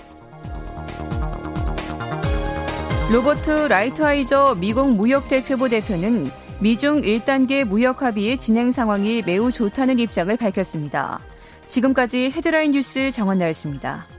로버트 3.09 3.67
라이트하이저 3.69 4.57
미국 4.59 4.93
무역대표부 4.95 5.69
대표는 5.69 6.29
미중 6.59 7.03
1단계 7.03 7.63
무역 7.63 8.01
합의의 8.01 8.37
진행 8.37 8.73
상황이 8.73 9.23
매우 9.25 9.49
좋다는 9.49 9.97
입장을 9.99 10.35
밝혔습니다. 10.35 11.21
지금까지 11.67 12.31
헤드라인 12.35 12.71
뉴스 12.71 13.11
정원나였습니다. 13.11 14.16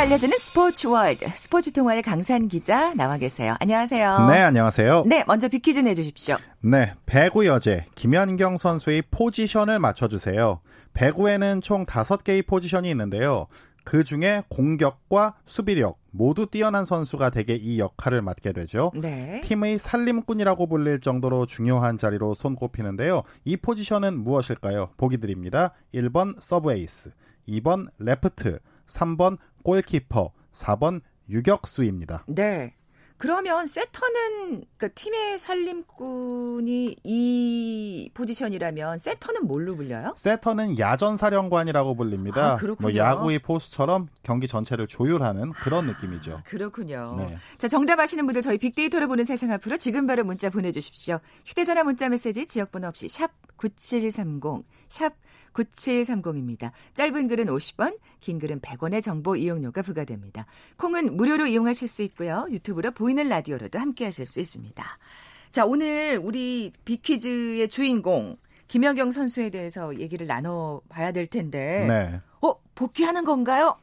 알려주는 0.00 0.38
스포츠 0.38 0.86
월드. 0.86 1.26
스포츠 1.34 1.72
동아의 1.72 2.00
강산 2.00 2.48
기자 2.48 2.94
나와 2.94 3.18
계세요. 3.18 3.54
안녕하세요. 3.60 4.28
네, 4.28 4.38
안녕하세요. 4.40 5.04
네, 5.06 5.24
먼저 5.26 5.46
빅퀴즈 5.46 5.80
내주십시오. 5.80 6.38
네, 6.62 6.94
배구 7.04 7.44
여제 7.44 7.84
김연경 7.96 8.56
선수의 8.56 9.02
포지션을 9.10 9.78
맞춰주세요. 9.78 10.62
배구에는 10.94 11.60
총 11.60 11.84
5개의 11.84 12.46
포지션이 12.46 12.88
있는데요. 12.88 13.46
그 13.84 14.02
중에 14.02 14.42
공격과 14.48 15.34
수비력 15.44 15.98
모두 16.12 16.46
뛰어난 16.46 16.86
선수가 16.86 17.28
대개 17.28 17.54
이 17.54 17.78
역할을 17.78 18.22
맡게 18.22 18.54
되죠. 18.54 18.92
네. 18.94 19.42
팀의 19.44 19.78
살림꾼이라고 19.78 20.66
불릴 20.66 21.00
정도로 21.02 21.44
중요한 21.44 21.98
자리로 21.98 22.32
손꼽히는데요. 22.32 23.22
이 23.44 23.58
포지션은 23.58 24.18
무엇일까요? 24.18 24.92
보기 24.96 25.18
드립니다. 25.18 25.74
1번 25.92 26.40
서브 26.40 26.72
에이스, 26.72 27.10
2번 27.46 27.88
레프트, 27.98 28.60
3번 28.90 29.38
골키퍼, 29.62 30.32
4번 30.52 31.00
유격수입니다. 31.28 32.24
네. 32.28 32.74
그러면 33.20 33.66
세터는 33.66 34.64
그러니까 34.78 34.88
팀의 34.88 35.38
살림꾼이 35.38 36.96
이 37.04 38.10
포지션이라면 38.14 38.96
세터는 38.96 39.46
뭘로 39.46 39.76
불려요? 39.76 40.14
세터는 40.16 40.78
야전 40.78 41.18
사령관이라고 41.18 41.96
불립니다. 41.96 42.54
아, 42.54 42.56
그렇군요. 42.56 42.88
뭐 42.88 42.96
야구의 42.96 43.40
포수처럼 43.40 44.08
경기 44.22 44.48
전체를 44.48 44.86
조율하는 44.86 45.52
그런 45.52 45.86
느낌이죠. 45.86 46.40
그렇군요. 46.46 47.16
네. 47.18 47.36
자, 47.58 47.68
정답 47.68 48.00
아시는 48.00 48.24
분들 48.24 48.40
저희 48.40 48.56
빅데이터를 48.56 49.06
보는 49.06 49.26
세상 49.26 49.52
앞으로 49.52 49.76
지금 49.76 50.06
바로 50.06 50.24
문자 50.24 50.48
보내주십시오. 50.48 51.20
휴대전화 51.44 51.84
문자 51.84 52.08
메시지 52.08 52.46
지역번호 52.46 52.88
없이 52.88 53.06
샵 53.06 53.32
9730, 53.58 54.64
샵 54.88 55.12
9730입니다. 55.52 56.72
짧은 56.94 57.28
글은 57.28 57.46
50원, 57.46 57.98
긴 58.20 58.38
글은 58.38 58.60
100원의 58.60 59.02
정보 59.02 59.36
이용료가 59.36 59.82
부과됩니다. 59.82 60.46
콩은 60.76 61.16
무료로 61.16 61.46
이용하실 61.46 61.88
수 61.88 62.02
있고요. 62.02 62.46
유튜브로 62.50 62.92
보이는 62.92 63.28
라디오로도 63.28 63.78
함께 63.78 64.04
하실 64.04 64.26
수 64.26 64.40
있습니다. 64.40 64.84
자, 65.50 65.64
오늘 65.66 66.20
우리 66.22 66.72
빅퀴즈의 66.84 67.68
주인공 67.68 68.36
김연경 68.68 69.10
선수에 69.10 69.50
대해서 69.50 69.98
얘기를 69.98 70.28
나눠 70.28 70.80
봐야 70.88 71.10
될 71.10 71.26
텐데. 71.26 71.86
네. 71.88 72.20
어, 72.40 72.54
복귀하는 72.76 73.24
건가요? 73.24 73.76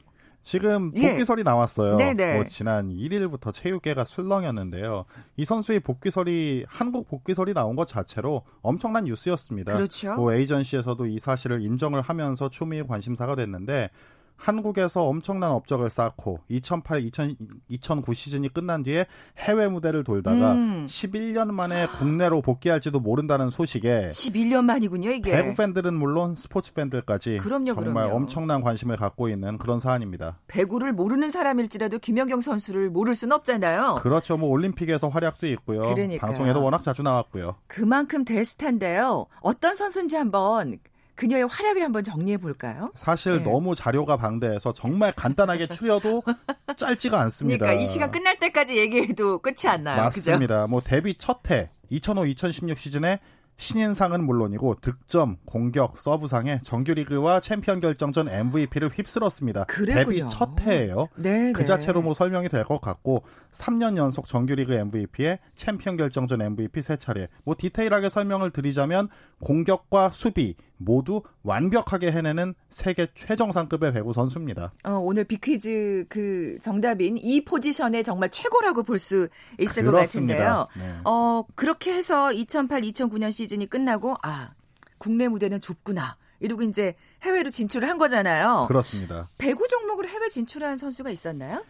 지금 0.47 0.93
예. 0.95 1.09
복귀설이 1.09 1.43
나왔어요. 1.43 1.97
네네. 1.97 2.35
뭐 2.35 2.47
지난 2.47 2.87
1일부터 2.87 3.53
체육계가 3.53 4.05
술렁였는데요. 4.05 5.03
이 5.35 5.43
선수의 5.43 5.81
복귀설이 5.81 6.63
한국 6.69 7.09
복귀설이 7.09 7.53
나온 7.53 7.75
것 7.75 7.85
자체로 7.85 8.43
엄청난 8.61 9.03
뉴스였습니다. 9.03 9.73
그렇죠. 9.73 10.15
뭐 10.15 10.31
에이전시에서도 10.31 11.05
이 11.05 11.19
사실을 11.19 11.61
인정을 11.61 11.99
하면서 11.99 12.47
초미의 12.47 12.87
관심사가 12.87 13.35
됐는데 13.35 13.89
한국에서 14.37 15.03
엄청난 15.03 15.51
업적을 15.51 15.89
쌓고 15.89 16.39
2008, 16.47 17.01
2000, 17.01 17.35
2009 17.67 18.13
시즌이 18.13 18.49
끝난 18.49 18.83
뒤에 18.83 19.05
해외 19.37 19.67
무대를 19.67 20.03
돌다가 20.03 20.53
음. 20.53 20.85
11년 20.87 21.51
만에 21.51 21.87
국내로 21.99 22.41
복귀할지도 22.41 22.99
모른다는 22.99 23.49
소식에 23.49 24.09
11년 24.09 24.63
만이군요, 24.65 25.11
이게. 25.11 25.31
배구 25.31 25.55
팬들은 25.55 25.93
물론 25.93 26.35
스포츠 26.35 26.73
팬들까지 26.73 27.39
그럼요, 27.39 27.73
정말 27.73 28.05
그럼요. 28.05 28.15
엄청난 28.15 28.61
관심을 28.61 28.95
갖고 28.97 29.27
있는 29.27 29.57
그런 29.57 29.79
사안입니다. 29.79 30.37
배구를 30.47 30.93
모르는 30.93 31.29
사람일지라도 31.29 31.99
김연경 31.99 32.39
선수를 32.41 32.89
모를 32.89 33.15
순 33.15 33.31
없잖아요. 33.31 33.95
그렇죠. 33.95 34.37
뭐 34.37 34.49
올림픽에서 34.49 35.09
활약도 35.09 35.47
있고요. 35.47 35.81
어. 35.81 35.93
그러니까요. 35.93 36.19
방송에도 36.19 36.63
워낙 36.63 36.81
자주 36.81 37.01
나왔고요. 37.03 37.55
그만큼 37.67 38.23
대스타인데요. 38.23 39.25
어떤 39.41 39.75
선수인지 39.75 40.15
한번 40.15 40.77
그녀의 41.17 41.47
활약을 41.47 41.83
한번 41.83 42.03
정리해 42.03 42.37
볼까요? 42.37 42.91
사실 42.95 43.39
네. 43.39 43.43
너무 43.43 43.75
자료가 43.75 44.15
방대해서 44.17 44.71
정말 44.71 45.11
간단하게 45.11 45.67
추려도 45.67 46.23
짧지가 46.77 47.19
않습니다. 47.19 47.65
그러니까 47.65 47.83
이 47.83 47.87
시간 47.87 48.11
끝날 48.11 48.39
때까지 48.39 48.77
얘기해도 48.77 49.39
끝이 49.39 49.67
안 49.67 49.83
나요. 49.83 50.09
그죠? 50.09 50.31
맞습니다. 50.31 50.67
뭐 50.67 50.79
데뷔 50.81 51.15
첫 51.15 51.41
해 51.49 51.69
2005-2016 51.91 52.77
시즌에 52.77 53.19
신인상은 53.59 54.23
물론이고 54.25 54.75
득점, 54.81 55.37
공격, 55.45 55.97
서브상에 55.97 56.61
정규리그와 56.63 57.39
챔피언 57.39 57.79
결정전 57.79 58.29
MVP를 58.29 58.89
휩쓸었습니다. 58.89 59.65
그랬군요. 59.65 60.05
데뷔 60.05 60.29
첫 60.29 60.61
해예요. 60.61 61.07
네, 61.15 61.51
그 61.53 61.61
네. 61.61 61.65
자체로 61.65 62.01
뭐 62.01 62.13
설명이 62.13 62.49
될 62.49 62.63
것 62.67 62.81
같고 62.81 63.23
3년 63.51 63.95
연속 63.97 64.27
정규리그 64.27 64.73
MVP에 64.73 65.39
챔피언 65.55 65.95
결정전 65.97 66.41
MVP 66.41 66.81
세 66.81 66.97
차례. 66.97 67.27
뭐 67.45 67.55
디테일하게 67.57 68.09
설명을 68.09 68.51
드리자면 68.51 69.07
공격과 69.39 70.09
수비 70.13 70.55
모두 70.79 71.23
완벽하게 71.43 72.11
해내는 72.11 72.53
세계 72.69 73.07
최정상급의 73.15 73.93
배구 73.93 74.13
선수입니다. 74.13 74.73
어, 74.85 74.91
오늘 74.99 75.23
빅퀴즈 75.23 76.05
그 76.09 76.57
정답인 76.61 77.17
이 77.17 77.43
포지션의 77.43 78.03
정말 78.03 78.29
최고라고 78.29 78.83
볼 78.83 78.99
수 78.99 79.27
있을 79.59 79.85
것 79.85 79.91
그렇습니다. 79.91 80.35
같은데요. 80.35 80.67
네. 80.95 80.99
어, 81.05 81.43
그렇게 81.55 81.93
해서 81.93 82.27
2008-2009년 82.29 83.31
시 83.31 83.46
즌이 83.47 83.67
끝나고 83.67 84.15
아, 84.21 84.51
국내 84.97 85.27
무대는 85.27 85.61
좁구나. 85.61 86.17
이러고 86.39 86.61
이제 86.63 86.95
해외로 87.23 87.49
진출을 87.49 87.89
한 87.89 87.97
거잖아요. 87.97 88.65
그렇습니다. 88.67 89.27
배구 89.37 89.67
종목으로 89.67 90.07
해외 90.07 90.29
진출한 90.29 90.77
선수가 90.77 91.09
있었나요? 91.09 91.63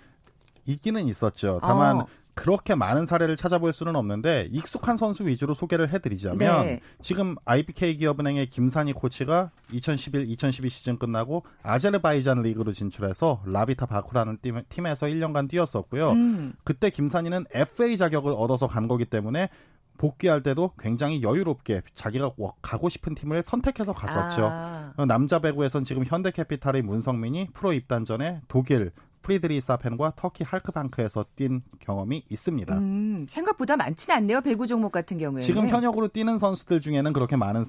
있기는 0.65 1.07
있었죠. 1.07 1.59
다만 1.61 2.01
어. 2.01 2.07
그렇게 2.37 2.75
많은 2.75 3.07
사례를 3.07 3.35
찾아볼 3.35 3.73
수는 3.73 3.95
없는데 3.95 4.47
익숙한 4.51 4.95
선수 4.95 5.25
위주로 5.25 5.55
소개를 5.55 5.89
해드리자면 5.91 6.65
네. 6.65 6.81
지금 7.01 7.35
IBK 7.45 7.97
기업은행의 7.97 8.45
김산희 8.51 8.93
코치가 8.93 9.49
2011-2012 9.71 10.69
시즌 10.69 10.99
끝나고 10.99 11.43
아제르바이잔 11.63 12.43
리그로 12.43 12.73
진출해서 12.73 13.41
라비타 13.45 13.87
바쿠라는 13.87 14.37
팀, 14.43 14.61
팀에서 14.69 15.07
1년간 15.07 15.49
뛰었었고요. 15.49 16.11
음. 16.11 16.53
그때 16.63 16.91
김산희는 16.91 17.45
FA 17.55 17.97
자격을 17.97 18.33
얻어서 18.37 18.67
간 18.67 18.87
거기 18.87 19.05
때문에 19.05 19.49
복귀할 19.97 20.43
때도 20.43 20.71
굉장히 20.79 21.21
여유롭게 21.23 21.81
자기가 21.95 22.31
워- 22.37 22.53
가고 22.61 22.89
싶은 22.89 23.15
팀을 23.15 23.41
선택해서 23.43 23.93
갔었죠. 23.93 24.49
아. 24.51 24.93
어, 24.97 25.05
남자 25.05 25.39
배구에선 25.39 25.83
지금 25.83 26.03
현대캐피탈의 26.05 26.81
문성민이 26.83 27.49
프로 27.53 27.73
입단 27.73 28.05
전에 28.05 28.41
독일 28.47 28.91
프리드리사펜과 29.23 30.13
터키 30.15 30.43
할크방크에서 30.43 31.25
뛴 31.35 31.61
경험이 31.79 32.23
있습니다. 32.29 32.77
음, 32.77 33.25
생각보다 33.29 33.75
많지는 33.75 34.15
않네요. 34.17 34.41
배구 34.41 34.67
종목 34.67 34.91
같은 34.91 35.17
경우에는. 35.17 35.41
지금 35.45 35.67
현역으로 35.67 36.07
뛰는 36.07 36.39
선수들 36.39 36.79
중에는 36.81 37.11
그렇게 37.13 37.35
많은 37.35 37.65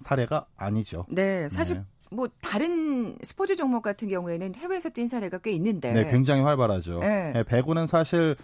사례가 0.00 0.46
아니죠. 0.56 1.04
네, 1.10 1.48
사실 1.50 1.76
네. 1.78 1.84
뭐 2.10 2.28
다른 2.40 3.16
스포츠 3.22 3.56
종목 3.56 3.82
같은 3.82 4.08
경우에는 4.08 4.54
해외에서 4.54 4.90
뛴 4.90 5.06
사례가 5.08 5.38
꽤 5.38 5.52
있는데. 5.52 5.92
네, 5.92 6.10
굉장히 6.10 6.42
활발하죠. 6.42 7.00
네. 7.00 7.32
네, 7.32 7.42
배구는 7.42 7.86
사실 7.86 8.36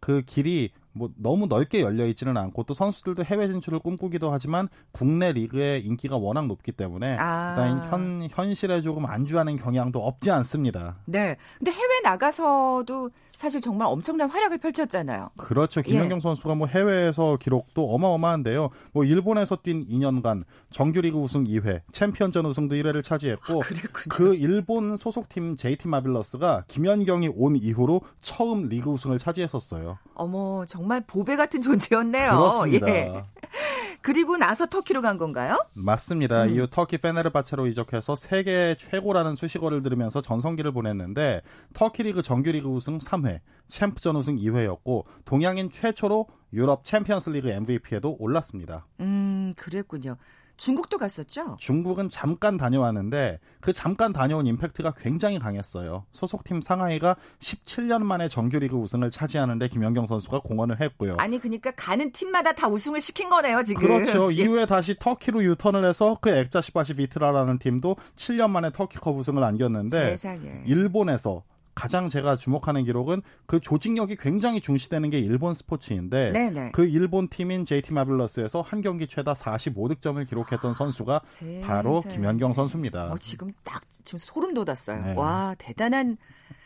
그 0.00 0.22
길이 0.22 0.70
뭐 0.92 1.10
너무 1.16 1.46
넓게 1.46 1.80
열려 1.80 2.06
있지는 2.06 2.36
않고 2.36 2.64
또 2.64 2.74
선수들도 2.74 3.24
해외 3.24 3.48
진출을 3.48 3.78
꿈꾸기도 3.78 4.30
하지만 4.30 4.68
국내 4.92 5.32
리그의 5.32 5.84
인기가 5.84 6.16
워낙 6.16 6.46
높기 6.46 6.72
때문에 6.72 7.16
아. 7.18 7.54
일단 7.56 7.90
현 7.90 8.28
현실에 8.30 8.82
조금 8.82 9.06
안주하는 9.06 9.56
경향도 9.56 10.04
없지 10.04 10.30
않습니다. 10.30 10.96
네. 11.06 11.36
근데 11.58 11.70
해외 11.70 12.00
나가서도 12.02 13.10
사실 13.34 13.60
정말 13.60 13.88
엄청난 13.88 14.30
활약을 14.30 14.58
펼쳤잖아요. 14.58 15.30
그렇죠. 15.36 15.82
김연경 15.82 16.18
예. 16.18 16.20
선수가 16.20 16.54
뭐 16.54 16.66
해외에서 16.66 17.38
기록도 17.40 17.94
어마어마한데요. 17.94 18.70
뭐 18.92 19.04
일본에서 19.04 19.56
뛴 19.62 19.86
2년간 19.86 20.44
정규리그 20.70 21.18
우승 21.18 21.44
2회, 21.44 21.82
챔피언전 21.92 22.46
우승도 22.46 22.74
1회를 22.76 23.02
차지했고 23.02 23.62
아. 23.62 23.66
그 24.08 24.34
일본 24.34 24.96
소속팀 24.96 25.56
JT 25.56 25.88
마빌러스가 25.88 26.64
김연경이 26.68 27.30
온 27.34 27.56
이후로 27.56 28.02
처음 28.20 28.68
리그 28.68 28.90
우승을 28.90 29.18
차지했었어요. 29.18 29.98
어머, 30.14 30.64
정말 30.66 31.02
보배 31.06 31.36
같은 31.36 31.60
존재였네요. 31.60 32.30
그렇습니다. 32.30 32.88
예. 32.88 33.24
그리고 34.02 34.36
나서 34.36 34.66
터키로 34.66 35.00
간 35.00 35.16
건가요? 35.16 35.64
맞습니다. 35.74 36.44
음. 36.44 36.54
이후 36.54 36.66
터키 36.68 36.98
페네르바체로 36.98 37.68
이적해서 37.68 38.16
세계 38.16 38.74
최고라는 38.76 39.36
수식어를 39.36 39.82
들으면서 39.82 40.20
전성기를 40.20 40.72
보냈는데 40.72 41.40
터키 41.72 42.02
리그 42.02 42.20
정규리그 42.20 42.68
우승 42.68 42.98
3회, 43.22 43.40
챔프전 43.68 44.16
우승 44.16 44.36
2회였고 44.36 45.04
동양인 45.24 45.70
최초로 45.70 46.26
유럽 46.52 46.84
챔피언스 46.84 47.30
리그 47.30 47.48
MVP에도 47.48 48.16
올랐습니다. 48.18 48.86
음, 49.00 49.54
그랬군요. 49.56 50.16
중국도 50.58 50.98
갔었죠? 50.98 51.56
중국은 51.58 52.10
잠깐 52.10 52.56
다녀왔는데 52.56 53.40
그 53.60 53.72
잠깐 53.72 54.12
다녀온 54.12 54.46
임팩트가 54.46 54.92
굉장히 54.92 55.38
강했어요. 55.38 56.04
소속팀 56.12 56.60
상하이가 56.60 57.16
17년 57.40 58.02
만에 58.02 58.28
정규리그 58.28 58.76
우승을 58.76 59.10
차지하는데 59.10 59.66
김연경 59.68 60.06
선수가 60.06 60.40
공헌을 60.40 60.80
했고요. 60.80 61.16
아니, 61.18 61.38
그러니까 61.40 61.72
가는 61.72 62.12
팀마다 62.12 62.52
다 62.52 62.68
우승을 62.68 63.00
시킨 63.00 63.28
거네요, 63.28 63.62
지금. 63.62 63.82
그렇죠. 63.82 64.30
예. 64.36 64.42
이후에 64.44 64.66
다시 64.66 64.94
터키로 64.96 65.42
유턴을 65.42 65.88
해서 65.88 66.18
그 66.20 66.30
엑자시바시 66.30 66.94
비트라라는 66.94 67.58
팀도 67.58 67.96
7년 68.16 68.50
만에 68.50 68.70
터키컵 68.70 69.16
우승을 69.16 69.42
안겼는데 69.42 70.16
세상에. 70.16 70.62
일본에서 70.66 71.42
가장 71.74 72.08
제가 72.10 72.36
주목하는 72.36 72.84
기록은 72.84 73.22
그 73.46 73.58
조직력이 73.60 74.16
굉장히 74.16 74.60
중시되는 74.60 75.10
게 75.10 75.18
일본 75.18 75.54
스포츠인데 75.54 76.32
네네. 76.32 76.70
그 76.72 76.84
일본 76.86 77.28
팀인 77.28 77.64
JT 77.66 77.92
마블러스에서 77.94 78.60
한 78.60 78.80
경기 78.82 79.06
최다 79.06 79.32
45득점을 79.34 80.28
기록했던 80.28 80.74
선수가 80.74 81.20
바로 81.64 82.00
세상에. 82.02 82.14
김연경 82.14 82.52
선수입니다. 82.52 83.12
어, 83.12 83.18
지금 83.18 83.52
딱 83.64 83.82
지금 84.04 84.18
소름 84.18 84.52
돋았어요. 84.54 85.00
네. 85.02 85.14
와 85.16 85.54
대단한 85.58 86.18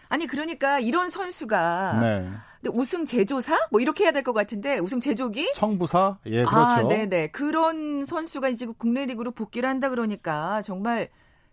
아니 0.08 0.26
그러니까 0.26 0.78
이런 0.80 1.08
선수가 1.10 1.98
네. 2.00 2.30
근데 2.62 2.78
우승 2.78 3.04
제조사 3.04 3.56
뭐 3.70 3.80
이렇게 3.80 4.04
해야 4.04 4.12
될 4.12 4.22
것 4.22 4.32
같은데 4.32 4.78
우승 4.78 4.98
제조기 5.00 5.52
청부사 5.54 6.18
예 6.26 6.44
그렇죠. 6.44 6.56
아, 6.58 6.82
네네 6.88 7.28
그런 7.28 8.04
선수가 8.04 8.48
이제 8.48 8.66
국내 8.78 9.06
리그로 9.06 9.32
복귀를 9.32 9.68
한다 9.68 9.88
그러니까 9.88 10.62
정말 10.62 11.08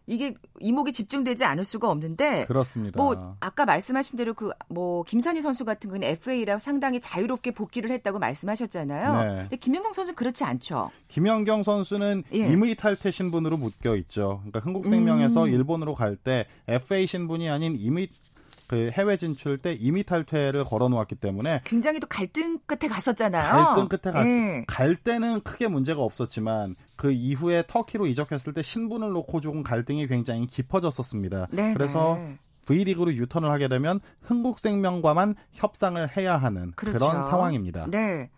이게 0.06 0.34
이목이 0.60 0.92
집중되지 0.94 1.46
않을 1.46 1.64
수가 1.64 1.90
없는데 1.90 2.46
그렇습니다. 2.46 3.02
뭐 3.02 3.36
아까 3.40 3.66
말씀하신 3.66 4.18
대로 4.18 4.34
그 4.34 4.52
뭐 4.70 5.04
김산희 5.04 5.42
선수 5.42 5.66
같은 5.66 5.90
경우는 5.90 6.08
FA라 6.08 6.58
상당히 6.60 7.00
자유롭게 7.00 7.52
복귀를 7.52 7.92
했다고 7.92 8.20
말씀하셨잖아요. 8.20 9.22
네. 9.22 9.42
근데 9.44 9.58
김연경 9.58 9.94
선수는 9.94 10.16
그렇지 10.16 10.44
않죠. 10.44 10.90
김연경 11.10 11.64
선수는 11.64 12.24
예. 12.34 12.48
임의 12.48 12.76
탈퇴 12.76 13.12
신분으로 13.12 13.58
묶여 13.58 13.96
있죠. 13.98 14.38
그러니까 14.42 14.60
흥국생명에서 14.62 15.46
음. 15.46 15.54
일본으로 15.54 15.94
갈 15.96 16.16
때 16.16 16.46
FA 16.68 17.06
신분이 17.08 17.50
아닌 17.50 17.76
임의 17.78 18.08
그 18.74 18.90
해외 18.90 19.18
진출 19.18 19.60
때 19.60 19.74
임의 19.74 20.04
탈퇴를 20.06 20.64
걸어 20.66 20.90
놓았기 20.90 21.14
때문에 21.16 21.62
굉장히 21.64 22.00
또 22.00 22.08
갈등 22.08 22.58
끝에 22.66 22.90
갔었잖아요. 22.90 23.52
갈등 23.52 23.88
끝에 23.88 24.12
갔, 24.12 24.26
예. 24.28 24.64
갈 24.68 24.96
때는 24.96 25.42
크게 25.42 25.68
문제가 25.68 26.02
없었지만 26.02 26.76
그 26.96 27.12
이후에 27.12 27.66
터키로 27.68 28.08
이적했을 28.08 28.54
때 28.54 28.64
신분을 28.64 29.12
놓고 29.12 29.42
조금 29.42 29.62
갈등이 29.62 30.08
굉장히 30.08 30.48
깊어졌었습니다. 30.48 31.50
네, 31.52 31.74
그래서 31.74 32.16
네. 32.16 32.40
V리그로 32.66 33.14
유턴을 33.14 33.52
하게 33.52 33.68
되면 33.68 34.00
흥국생명과만 34.22 35.36
협상을 35.52 36.18
해야 36.18 36.36
하는 36.36 36.72
그 36.76 36.88
그렇죠. 36.88 37.06
런 37.06 37.22
상황입니다. 37.22 37.86
네. 37.92 38.32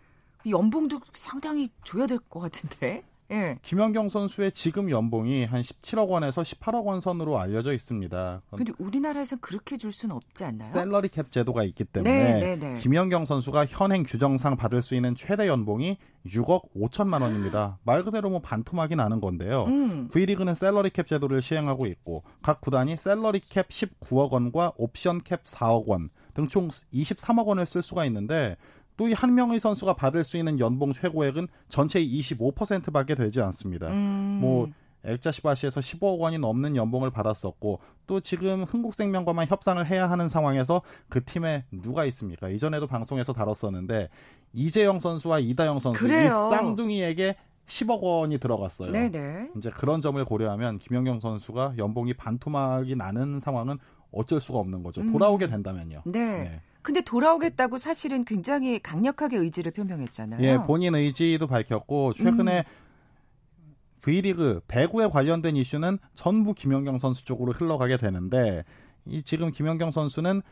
이 0.44 0.52
연봉도 0.52 1.00
상당히 1.14 1.70
줘야 1.82 2.06
될 2.06 2.18
것 2.28 2.40
같은데. 2.40 3.04
예. 3.30 3.58
김연경 3.62 4.08
선수의 4.08 4.52
지금 4.52 4.90
연봉이 4.90 5.44
한 5.44 5.62
17억 5.62 6.08
원에서 6.08 6.42
18억 6.42 6.84
원 6.84 7.00
선으로 7.00 7.38
알려져 7.38 7.72
있습니다. 7.72 8.42
근데 8.50 8.72
우리나라에서는 8.78 9.40
그렇게 9.40 9.76
줄 9.76 9.92
수는 9.92 10.14
없지 10.14 10.44
않나요? 10.44 10.64
샐러리 10.64 11.08
캡 11.08 11.24
제도가 11.30 11.64
있기 11.64 11.84
때문에 11.84 12.12
네, 12.12 12.40
네, 12.40 12.56
네. 12.56 12.80
김연경 12.80 13.26
선수가 13.26 13.66
현행 13.66 14.04
규정상 14.04 14.56
받을 14.56 14.82
수 14.82 14.94
있는 14.94 15.14
최대 15.14 15.48
연봉이 15.48 15.96
6억 16.26 16.62
5천만 16.76 17.22
원입니다. 17.22 17.78
말 17.84 18.04
그대로 18.04 18.30
뭐 18.30 18.40
반토막이 18.40 18.96
나는 18.96 19.20
건데요. 19.20 19.64
음. 19.64 20.08
V리그는 20.12 20.54
샐러리 20.54 20.90
캡 20.90 21.02
제도를 21.04 21.42
시행하고 21.42 21.86
있고 21.86 22.22
각 22.42 22.60
구단이 22.60 22.96
샐러리 22.96 23.40
캡 23.48 23.62
19억 23.62 24.30
원과 24.30 24.72
옵션 24.76 25.22
캡 25.24 25.36
4억 25.44 25.86
원 25.86 26.10
등 26.36 26.48
총 26.48 26.68
23억 26.68 27.46
원을 27.46 27.64
쓸 27.64 27.82
수가 27.82 28.04
있는데 28.04 28.58
또 28.96 29.08
이 29.08 29.12
한 29.12 29.34
명의 29.34 29.60
선수가 29.60 29.94
받을 29.94 30.24
수 30.24 30.36
있는 30.36 30.58
연봉 30.58 30.92
최고액은 30.92 31.48
전체의 31.68 32.08
25%밖에 32.20 33.14
되지 33.14 33.40
않습니다. 33.42 33.88
음. 33.88 34.38
뭐 34.40 34.68
액자시바시에서 35.04 35.80
15억 35.80 36.18
원이 36.18 36.38
넘는 36.38 36.74
연봉을 36.76 37.10
받았었고 37.10 37.78
또 38.06 38.20
지금 38.20 38.64
흥국생명과만 38.64 39.46
협상을 39.46 39.84
해야 39.86 40.10
하는 40.10 40.28
상황에서 40.28 40.82
그 41.08 41.24
팀에 41.24 41.64
누가 41.70 42.04
있습니까? 42.06 42.48
이전에도 42.48 42.86
방송에서 42.86 43.32
다뤘었는데 43.32 44.08
이재영 44.52 44.98
선수와 44.98 45.38
이다영 45.40 45.78
선수 45.78 45.98
이 46.04 46.08
그래요. 46.08 46.30
쌍둥이에게 46.50 47.36
10억 47.68 48.00
원이 48.00 48.38
들어갔어요. 48.38 48.92
네네. 48.92 49.50
이제 49.56 49.70
그런 49.70 50.00
점을 50.02 50.24
고려하면 50.24 50.78
김연경 50.78 51.20
선수가 51.20 51.74
연봉이 51.78 52.14
반토막이 52.14 52.96
나는 52.96 53.40
상황은 53.40 53.78
어쩔 54.12 54.40
수가 54.40 54.58
없는 54.58 54.82
거죠. 54.82 55.02
음. 55.02 55.12
돌아오게 55.12 55.48
된다면요. 55.48 56.02
네. 56.06 56.18
네. 56.42 56.60
근데 56.86 57.00
돌아오겠다고 57.00 57.78
사실은 57.78 58.24
굉장히 58.24 58.78
강력하게 58.78 59.38
의지를 59.38 59.72
표명했잖아요. 59.72 60.40
예, 60.40 60.56
본인 60.68 60.94
의지도 60.94 61.48
밝혔고 61.48 62.12
최근에 62.12 62.60
음. 62.60 63.74
V리그 63.98 64.60
배구에 64.68 65.08
관련된 65.08 65.56
이슈는 65.56 65.98
전부 66.14 66.54
김연경 66.54 66.98
선수 66.98 67.24
쪽으로 67.24 67.50
흘러가게 67.50 67.96
되는데 67.96 68.64
이 69.04 69.24
지금 69.24 69.50
김연경 69.50 69.90
선수는 69.90 70.42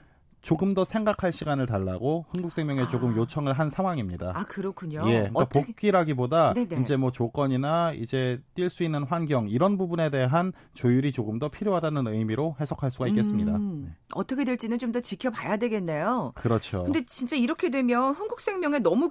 조금 0.44 0.74
더 0.74 0.84
생각할 0.84 1.32
시간을 1.32 1.66
달라고 1.66 2.26
흥국생명에 2.30 2.88
조금 2.88 3.12
아. 3.14 3.16
요청을 3.16 3.52
한 3.54 3.70
상황입니다. 3.70 4.32
아 4.34 4.44
그렇군요. 4.44 5.02
예, 5.06 5.12
그러니까 5.12 5.40
어떻게 5.40 5.66
복귀라기보다 5.66 6.54
네네. 6.54 6.82
이제 6.82 6.96
뭐 6.96 7.10
조건이나 7.10 7.92
이제 7.92 8.40
뛸 8.54 8.70
수 8.70 8.84
있는 8.84 9.02
환경 9.04 9.48
이런 9.48 9.76
부분에 9.76 10.10
대한 10.10 10.52
조율이 10.74 11.12
조금 11.12 11.38
더 11.38 11.48
필요하다는 11.48 12.06
의미로 12.06 12.56
해석할 12.60 12.90
수가 12.90 13.08
있겠습니다. 13.08 13.52
음, 13.56 13.86
네. 13.88 13.96
어떻게 14.14 14.44
될지는 14.44 14.78
좀 14.78 14.94
더 14.94 15.00
지켜봐야 15.00 15.56
되겠네요. 15.56 16.32
그렇죠. 16.36 16.84
근데 16.84 17.04
진짜 17.04 17.34
이렇게 17.34 17.68
되면 17.68 18.14
흥국생명에 18.14 18.78
너무 18.78 19.10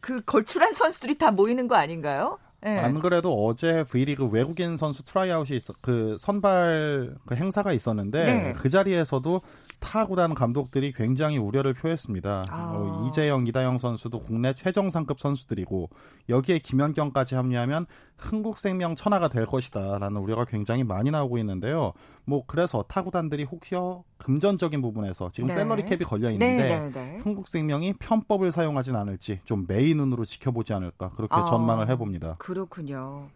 그 0.00 0.22
걸출한 0.24 0.72
선수들이 0.72 1.18
다 1.18 1.30
모이는 1.30 1.68
거 1.68 1.76
아닌가요? 1.76 2.38
예. 2.66 2.70
안 2.78 3.00
그래도 3.00 3.46
어제 3.46 3.84
V리그 3.84 4.26
외국인 4.26 4.76
선수 4.76 5.04
트라이아웃이 5.04 5.56
있어 5.56 5.72
그 5.80 6.16
선발 6.18 7.14
그 7.26 7.36
행사가 7.36 7.72
있었는데 7.72 8.24
네. 8.24 8.52
그 8.54 8.70
자리에서도 8.70 9.40
타 9.80 10.06
구단 10.06 10.34
감독들이 10.34 10.92
굉장히 10.92 11.38
우려를 11.38 11.74
표했습니다. 11.74 12.44
아. 12.48 12.72
어, 12.74 13.08
이재영, 13.08 13.46
이다영 13.46 13.78
선수도 13.78 14.20
국내 14.20 14.52
최정상급 14.54 15.18
선수들이고 15.18 15.90
여기에 16.28 16.58
김연경까지 16.60 17.34
합류하면 17.34 17.86
흥국생명 18.18 18.94
천하가 18.94 19.28
될 19.28 19.46
것이다라는 19.46 20.20
우려가 20.20 20.44
굉장히 20.44 20.84
많이 20.84 21.10
나오고 21.10 21.38
있는데요. 21.38 21.92
뭐 22.24 22.44
그래서 22.46 22.84
타 22.86 23.02
구단들이 23.02 23.44
혹여 23.44 24.04
금전적인 24.18 24.82
부분에서 24.82 25.30
지금 25.32 25.48
네. 25.48 25.56
셀러리 25.56 25.84
캡이 25.86 26.00
걸려 26.00 26.28
네, 26.28 26.34
있는데 26.34 26.78
네, 26.78 26.90
네. 26.92 27.18
흥국생명이 27.24 27.94
편법을 27.94 28.52
사용하진 28.52 28.94
않을지 28.94 29.40
좀 29.44 29.64
매의 29.66 29.94
눈으로 29.94 30.24
지켜보지 30.24 30.74
않을까 30.74 31.10
그렇게 31.10 31.34
아. 31.34 31.46
전망을 31.46 31.88
해봅니다. 31.88 32.36
그렇군요. 32.38 33.30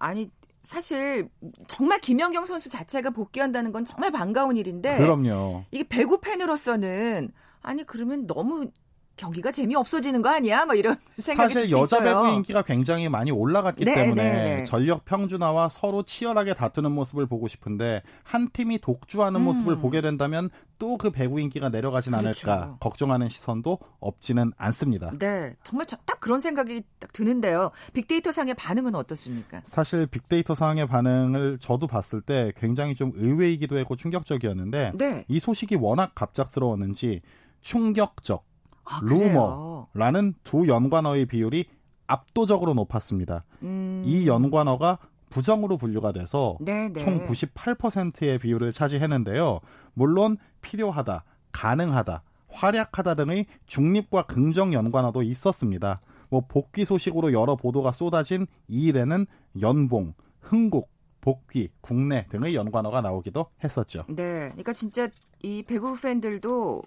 아니 0.00 0.30
사실 0.62 1.28
정말 1.66 2.00
김연경 2.00 2.46
선수 2.46 2.68
자체가 2.68 3.10
복귀한다는 3.10 3.72
건 3.72 3.84
정말 3.84 4.10
반가운 4.10 4.56
일인데 4.56 4.98
그럼요. 4.98 5.64
이게 5.70 5.84
배구 5.84 6.20
팬으로서는 6.20 7.30
아니 7.62 7.84
그러면 7.84 8.26
너무 8.26 8.70
경기가 9.18 9.52
재미 9.52 9.74
없어지는 9.76 10.22
거 10.22 10.30
아니야? 10.30 10.64
뭐 10.64 10.74
이런 10.74 10.96
생각이 11.18 11.52
사실 11.52 11.70
여자 11.76 11.98
있어요. 11.98 12.22
배구 12.22 12.34
인기가 12.36 12.62
굉장히 12.62 13.08
많이 13.10 13.30
올라갔기 13.30 13.84
네, 13.84 13.94
때문에 13.94 14.22
네, 14.22 14.32
네. 14.60 14.64
전력 14.64 15.04
평준화와 15.04 15.68
서로 15.68 16.02
치열하게 16.04 16.54
다투는 16.54 16.92
모습을 16.92 17.26
보고 17.26 17.48
싶은데 17.48 18.02
한 18.22 18.48
팀이 18.50 18.78
독주하는 18.78 19.40
음. 19.40 19.44
모습을 19.44 19.78
보게 19.78 20.00
된다면 20.00 20.48
또 20.78 20.96
그 20.96 21.10
배구 21.10 21.40
인기가 21.40 21.68
내려가진 21.70 22.12
그렇죠. 22.12 22.48
않을까 22.50 22.76
걱정하는 22.78 23.28
시선도 23.28 23.78
없지는 23.98 24.52
않습니다. 24.56 25.10
네, 25.18 25.56
정말 25.64 25.86
저- 25.86 25.96
딱 26.06 26.20
그런 26.20 26.38
생각이 26.38 26.82
딱 27.00 27.12
드는데요. 27.12 27.72
빅데이터 27.92 28.30
상의 28.30 28.54
반응은 28.54 28.94
어떻습니까? 28.94 29.60
사실 29.64 30.06
빅데이터 30.06 30.54
상황의 30.54 30.86
반응을 30.86 31.58
저도 31.60 31.88
봤을 31.88 32.20
때 32.20 32.52
굉장히 32.56 32.94
좀 32.94 33.10
의외이기도 33.16 33.76
했고 33.76 33.96
충격적이었는데 33.96 34.92
네. 34.94 35.24
이 35.26 35.40
소식이 35.40 35.74
워낙 35.76 36.12
갑작스러웠는지 36.14 37.22
충격적, 37.60 38.44
아? 38.88 39.00
루머라는 39.02 40.34
두 40.44 40.66
연관어의 40.66 41.26
비율이 41.26 41.66
압도적으로 42.06 42.74
높았습니다. 42.74 43.44
음, 43.62 44.02
이 44.04 44.26
연관어가 44.26 44.98
부정으로 45.30 45.76
분류가 45.76 46.12
돼서 46.12 46.56
네, 46.60 46.88
네. 46.88 47.00
총 47.00 47.26
98%의 47.26 48.38
비율을 48.38 48.72
차지했는데요. 48.72 49.60
물론 49.92 50.38
필요하다, 50.62 51.24
가능하다, 51.52 52.22
활약하다 52.48 53.14
등의 53.14 53.46
중립과 53.66 54.22
긍정 54.22 54.72
연관어도 54.72 55.22
있었습니다. 55.22 56.00
뭐 56.30 56.42
복귀 56.46 56.84
소식으로 56.84 57.32
여러 57.32 57.56
보도가 57.56 57.92
쏟아진 57.92 58.46
이 58.68 58.86
일에는 58.86 59.26
연봉, 59.60 60.14
흥국, 60.40 60.90
복귀, 61.20 61.68
국내 61.80 62.26
등의 62.28 62.54
연관어가 62.54 63.02
나오기도 63.02 63.46
했었죠. 63.62 64.04
네, 64.08 64.48
그러니까 64.48 64.72
진짜 64.72 65.08
이 65.42 65.62
배구 65.62 66.00
팬들도 66.00 66.82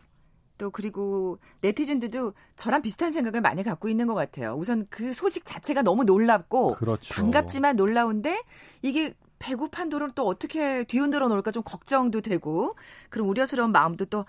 또 0.62 0.70
그리고 0.70 1.40
네티즌들도 1.62 2.34
저랑 2.56 2.84
비슷한 2.84 3.10
생각을 3.10 3.42
많이 3.42 3.64
갖고 3.64 3.90
있는 3.90 4.06
것 4.06 4.14
같아요. 4.14 4.54
우선 4.54 4.86
그 4.92 5.12
소식 5.12 5.44
자체가 5.44 5.82
너무 5.82 6.04
놀랍고 6.04 6.76
그렇죠. 6.76 7.16
반갑지만 7.16 7.76
놀라운데 7.78 8.44
이게 8.84 9.16
배구 9.40 9.70
판도를 9.70 10.12
또 10.14 10.28
어떻게 10.28 10.84
뒤흔들어 10.84 11.30
놓을까 11.30 11.50
좀 11.50 11.64
걱정도 11.64 12.22
되고 12.22 12.76
그런 13.10 13.28
우려스러운 13.28 13.72
마음도 13.72 14.06
또 14.06 14.26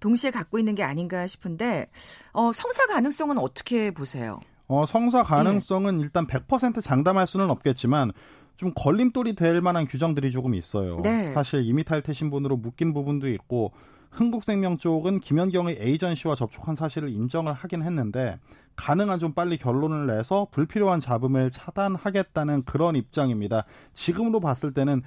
동시에 0.00 0.32
갖고 0.32 0.58
있는 0.58 0.74
게 0.74 0.82
아닌가 0.82 1.24
싶은데 1.28 1.86
어, 2.32 2.50
성사 2.52 2.88
가능성은 2.88 3.38
어떻게 3.38 3.92
보세요? 3.92 4.40
어, 4.66 4.86
성사 4.86 5.20
예. 5.20 5.22
가능성은 5.22 6.00
일단 6.00 6.26
100% 6.26 6.82
장담할 6.82 7.28
수는 7.28 7.48
없겠지만 7.48 8.10
좀 8.56 8.72
걸림돌이 8.74 9.36
될 9.36 9.60
만한 9.60 9.86
규정들이 9.86 10.32
조금 10.32 10.56
있어요. 10.56 11.00
네. 11.04 11.32
사실 11.32 11.62
이미탈퇴 11.62 12.12
신분으로 12.12 12.56
묶인 12.56 12.92
부분도 12.92 13.28
있고 13.28 13.72
흥국생명 14.10 14.78
쪽은 14.78 15.20
김연경의 15.20 15.76
에이전시와 15.80 16.34
접촉한 16.34 16.74
사실을 16.74 17.10
인정을 17.10 17.52
하긴 17.52 17.82
했는데 17.82 18.38
가능한 18.76 19.18
좀 19.18 19.32
빨리 19.32 19.56
결론을 19.56 20.06
내서 20.06 20.48
불필요한 20.50 21.00
잡음을 21.00 21.50
차단하겠다는 21.50 22.64
그런 22.64 22.94
입장입니다. 22.96 23.64
지금으로 23.94 24.40
봤을 24.40 24.72
때는 24.72 25.02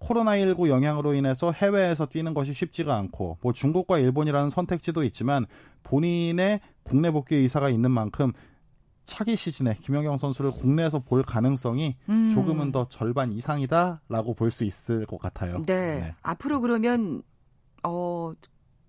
코로나19 0.00 0.68
영향으로 0.68 1.14
인해서 1.14 1.52
해외에서 1.52 2.06
뛰는 2.06 2.34
것이 2.34 2.52
쉽지가 2.52 2.94
않고 2.96 3.38
뭐 3.40 3.52
중국과 3.52 3.98
일본이라는 3.98 4.50
선택지도 4.50 5.02
있지만 5.04 5.46
본인의 5.82 6.60
국내 6.82 7.10
복귀 7.10 7.36
의사가 7.36 7.70
있는 7.70 7.90
만큼 7.90 8.32
차기 9.06 9.36
시즌에 9.36 9.76
김연경 9.80 10.18
선수를 10.18 10.50
국내에서 10.50 10.98
볼 10.98 11.22
가능성이 11.22 11.96
음. 12.08 12.32
조금은 12.34 12.72
더 12.72 12.88
절반 12.88 13.32
이상이다라고 13.32 14.34
볼 14.34 14.50
수 14.50 14.64
있을 14.64 15.06
것 15.06 15.18
같아요. 15.18 15.62
네. 15.64 16.14
앞으로 16.22 16.60
그러면 16.60 17.22
어 17.86 18.32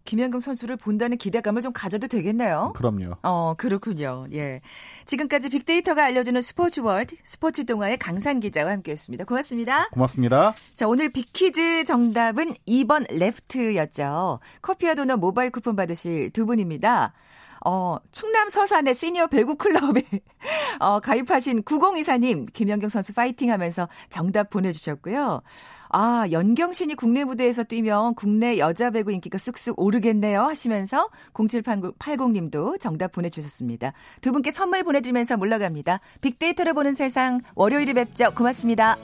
김연경 0.08 0.40
선수를 0.40 0.78
본다는 0.78 1.18
기대감을 1.18 1.62
좀 1.62 1.74
가져도 1.74 2.08
되겠네요. 2.08 2.72
그럼요. 2.76 3.16
어, 3.24 3.56
그렇군요. 3.58 4.26
예. 4.32 4.62
지금까지 5.06 5.50
빅데이터가 5.50 6.06
알려주는 6.06 6.42
스포츠 6.42 6.80
월드, 6.80 7.18
스포츠 7.26 7.66
동아의 7.66 7.98
강산 7.98 8.40
기자와 8.40 8.72
함께 8.72 8.94
했습니다. 8.94 9.26
고맙습니다. 9.26 9.90
고맙습니다. 9.90 10.56
자, 10.74 10.88
오늘 10.88 11.10
빅퀴즈 11.10 11.84
정답은 11.84 12.54
2번 12.66 13.06
레프트였죠. 13.10 14.40
커피와 14.62 14.96
도넛 14.96 15.20
모바일 15.20 15.52
쿠폰 15.52 15.76
받으실 15.76 16.32
두 16.32 16.46
분입니다. 16.46 17.14
어, 17.66 17.98
충남 18.12 18.48
서산의 18.48 18.96
시니어 18.96 19.28
배구 19.28 19.58
클럽에 19.58 20.04
어, 20.80 21.02
가입하신 21.02 21.64
9024님, 21.64 22.54
김연경 22.54 22.88
선수 22.88 23.14
파이팅 23.14 23.52
하면서 23.52 23.90
정답 24.10 24.50
보내주셨고요. 24.50 25.42
아, 25.90 26.26
연경신이 26.32 26.96
국내 26.96 27.24
무대에서 27.24 27.64
뛰면 27.64 28.16
국내 28.16 28.58
여자 28.58 28.90
배구 28.90 29.12
인기가 29.12 29.38
쑥쑥 29.38 29.80
오르겠네요 29.80 30.42
하시면서 30.42 31.10
0780님도 31.34 32.80
정답 32.80 33.12
보내주셨습니다. 33.12 33.94
두 34.22 34.32
분께 34.32 34.52
선물 34.52 34.84
보내드리면서 34.84 35.38
물러갑니다. 35.38 36.00
빅데이터를 36.22 36.74
보는 36.74 36.94
세상 36.94 37.42
월요일에 37.56 37.94
뵙죠. 37.94 38.32
고맙습니다. 38.36 38.98